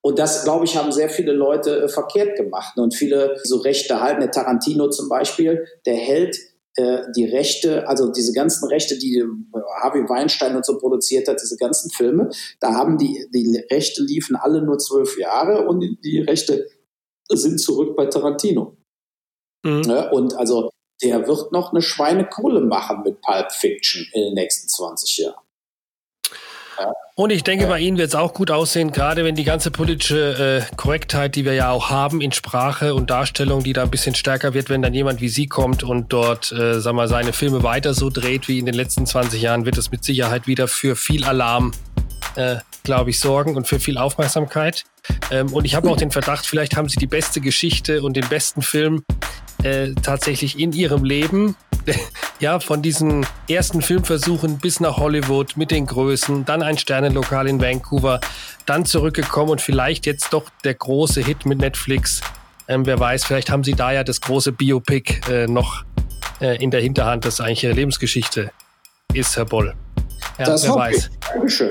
[0.00, 2.78] Und das, glaube ich, haben sehr viele Leute äh, verkehrt gemacht.
[2.78, 6.38] Und viele so Rechte halten, der Tarantino zum Beispiel, der hält
[6.76, 11.42] äh, die Rechte, also diese ganzen Rechte, die äh, Harvey Weinstein und so produziert hat,
[11.42, 12.30] diese ganzen Filme,
[12.60, 16.68] da haben die, die Rechte liefen alle nur zwölf Jahre und die Rechte
[17.36, 18.76] sind zurück bei Tarantino.
[19.64, 19.82] Mhm.
[19.82, 20.70] Ja, und also
[21.02, 25.48] der wird noch eine Schweinekohle machen mit Pulp Fiction in den nächsten 20 Jahren.
[27.16, 30.62] Und ich denke, bei Ihnen wird es auch gut aussehen, gerade wenn die ganze politische
[30.70, 34.14] äh, Korrektheit, die wir ja auch haben in Sprache und Darstellung, die da ein bisschen
[34.14, 37.64] stärker wird, wenn dann jemand wie Sie kommt und dort, äh, sag mal, seine Filme
[37.64, 40.94] weiter so dreht wie in den letzten 20 Jahren, wird es mit Sicherheit wieder für
[40.94, 41.72] viel Alarm,
[42.36, 44.84] äh, glaube ich, sorgen und für viel Aufmerksamkeit.
[45.30, 48.28] Ähm, und ich habe auch den Verdacht, vielleicht haben Sie die beste Geschichte und den
[48.28, 49.04] besten Film
[49.62, 51.56] äh, tatsächlich in Ihrem Leben
[52.40, 57.60] ja, von diesen ersten Filmversuchen bis nach Hollywood mit den Größen, dann ein Sternenlokal in
[57.60, 58.20] Vancouver,
[58.66, 62.20] dann zurückgekommen und vielleicht jetzt doch der große Hit mit Netflix.
[62.68, 65.84] Ähm, wer weiß, vielleicht haben Sie da ja das große Biopic äh, noch
[66.40, 68.50] äh, in der Hinterhand, das eigentlich Ihre Lebensgeschichte
[69.14, 69.74] ist, Herr Boll.
[70.38, 71.10] Ja, das wer weiß.
[71.32, 71.70] Dankeschön.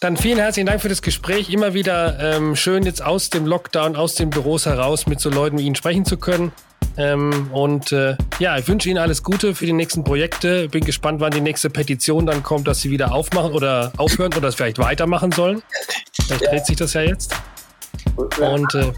[0.00, 1.50] Dann vielen herzlichen Dank für das Gespräch.
[1.50, 5.58] Immer wieder ähm, schön, jetzt aus dem Lockdown, aus den Büros heraus mit so Leuten
[5.58, 6.52] wie Ihnen sprechen zu können.
[6.96, 10.68] Ähm, und äh, ja, ich wünsche Ihnen alles Gute für die nächsten Projekte.
[10.68, 14.48] Bin gespannt, wann die nächste Petition dann kommt, dass Sie wieder aufmachen oder aufhören oder
[14.48, 15.62] es vielleicht weitermachen sollen.
[16.12, 17.34] Vielleicht dreht sich das ja jetzt.
[18.16, 18.92] Und äh,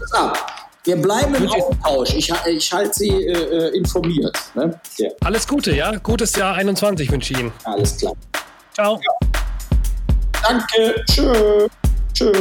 [0.83, 2.13] wir bleiben im Austausch.
[2.13, 4.37] Ich, ich halte Sie äh, äh, informiert.
[4.53, 4.79] Ne?
[4.97, 5.09] Ja.
[5.23, 5.95] Alles Gute, ja?
[5.97, 7.51] Gutes Jahr 21 wünsche ich Ihnen.
[7.63, 8.13] Alles klar.
[8.75, 8.99] Ciao.
[9.03, 9.31] Ja.
[10.43, 11.03] Danke.
[11.07, 11.67] Tschö.
[12.13, 12.31] Tschö.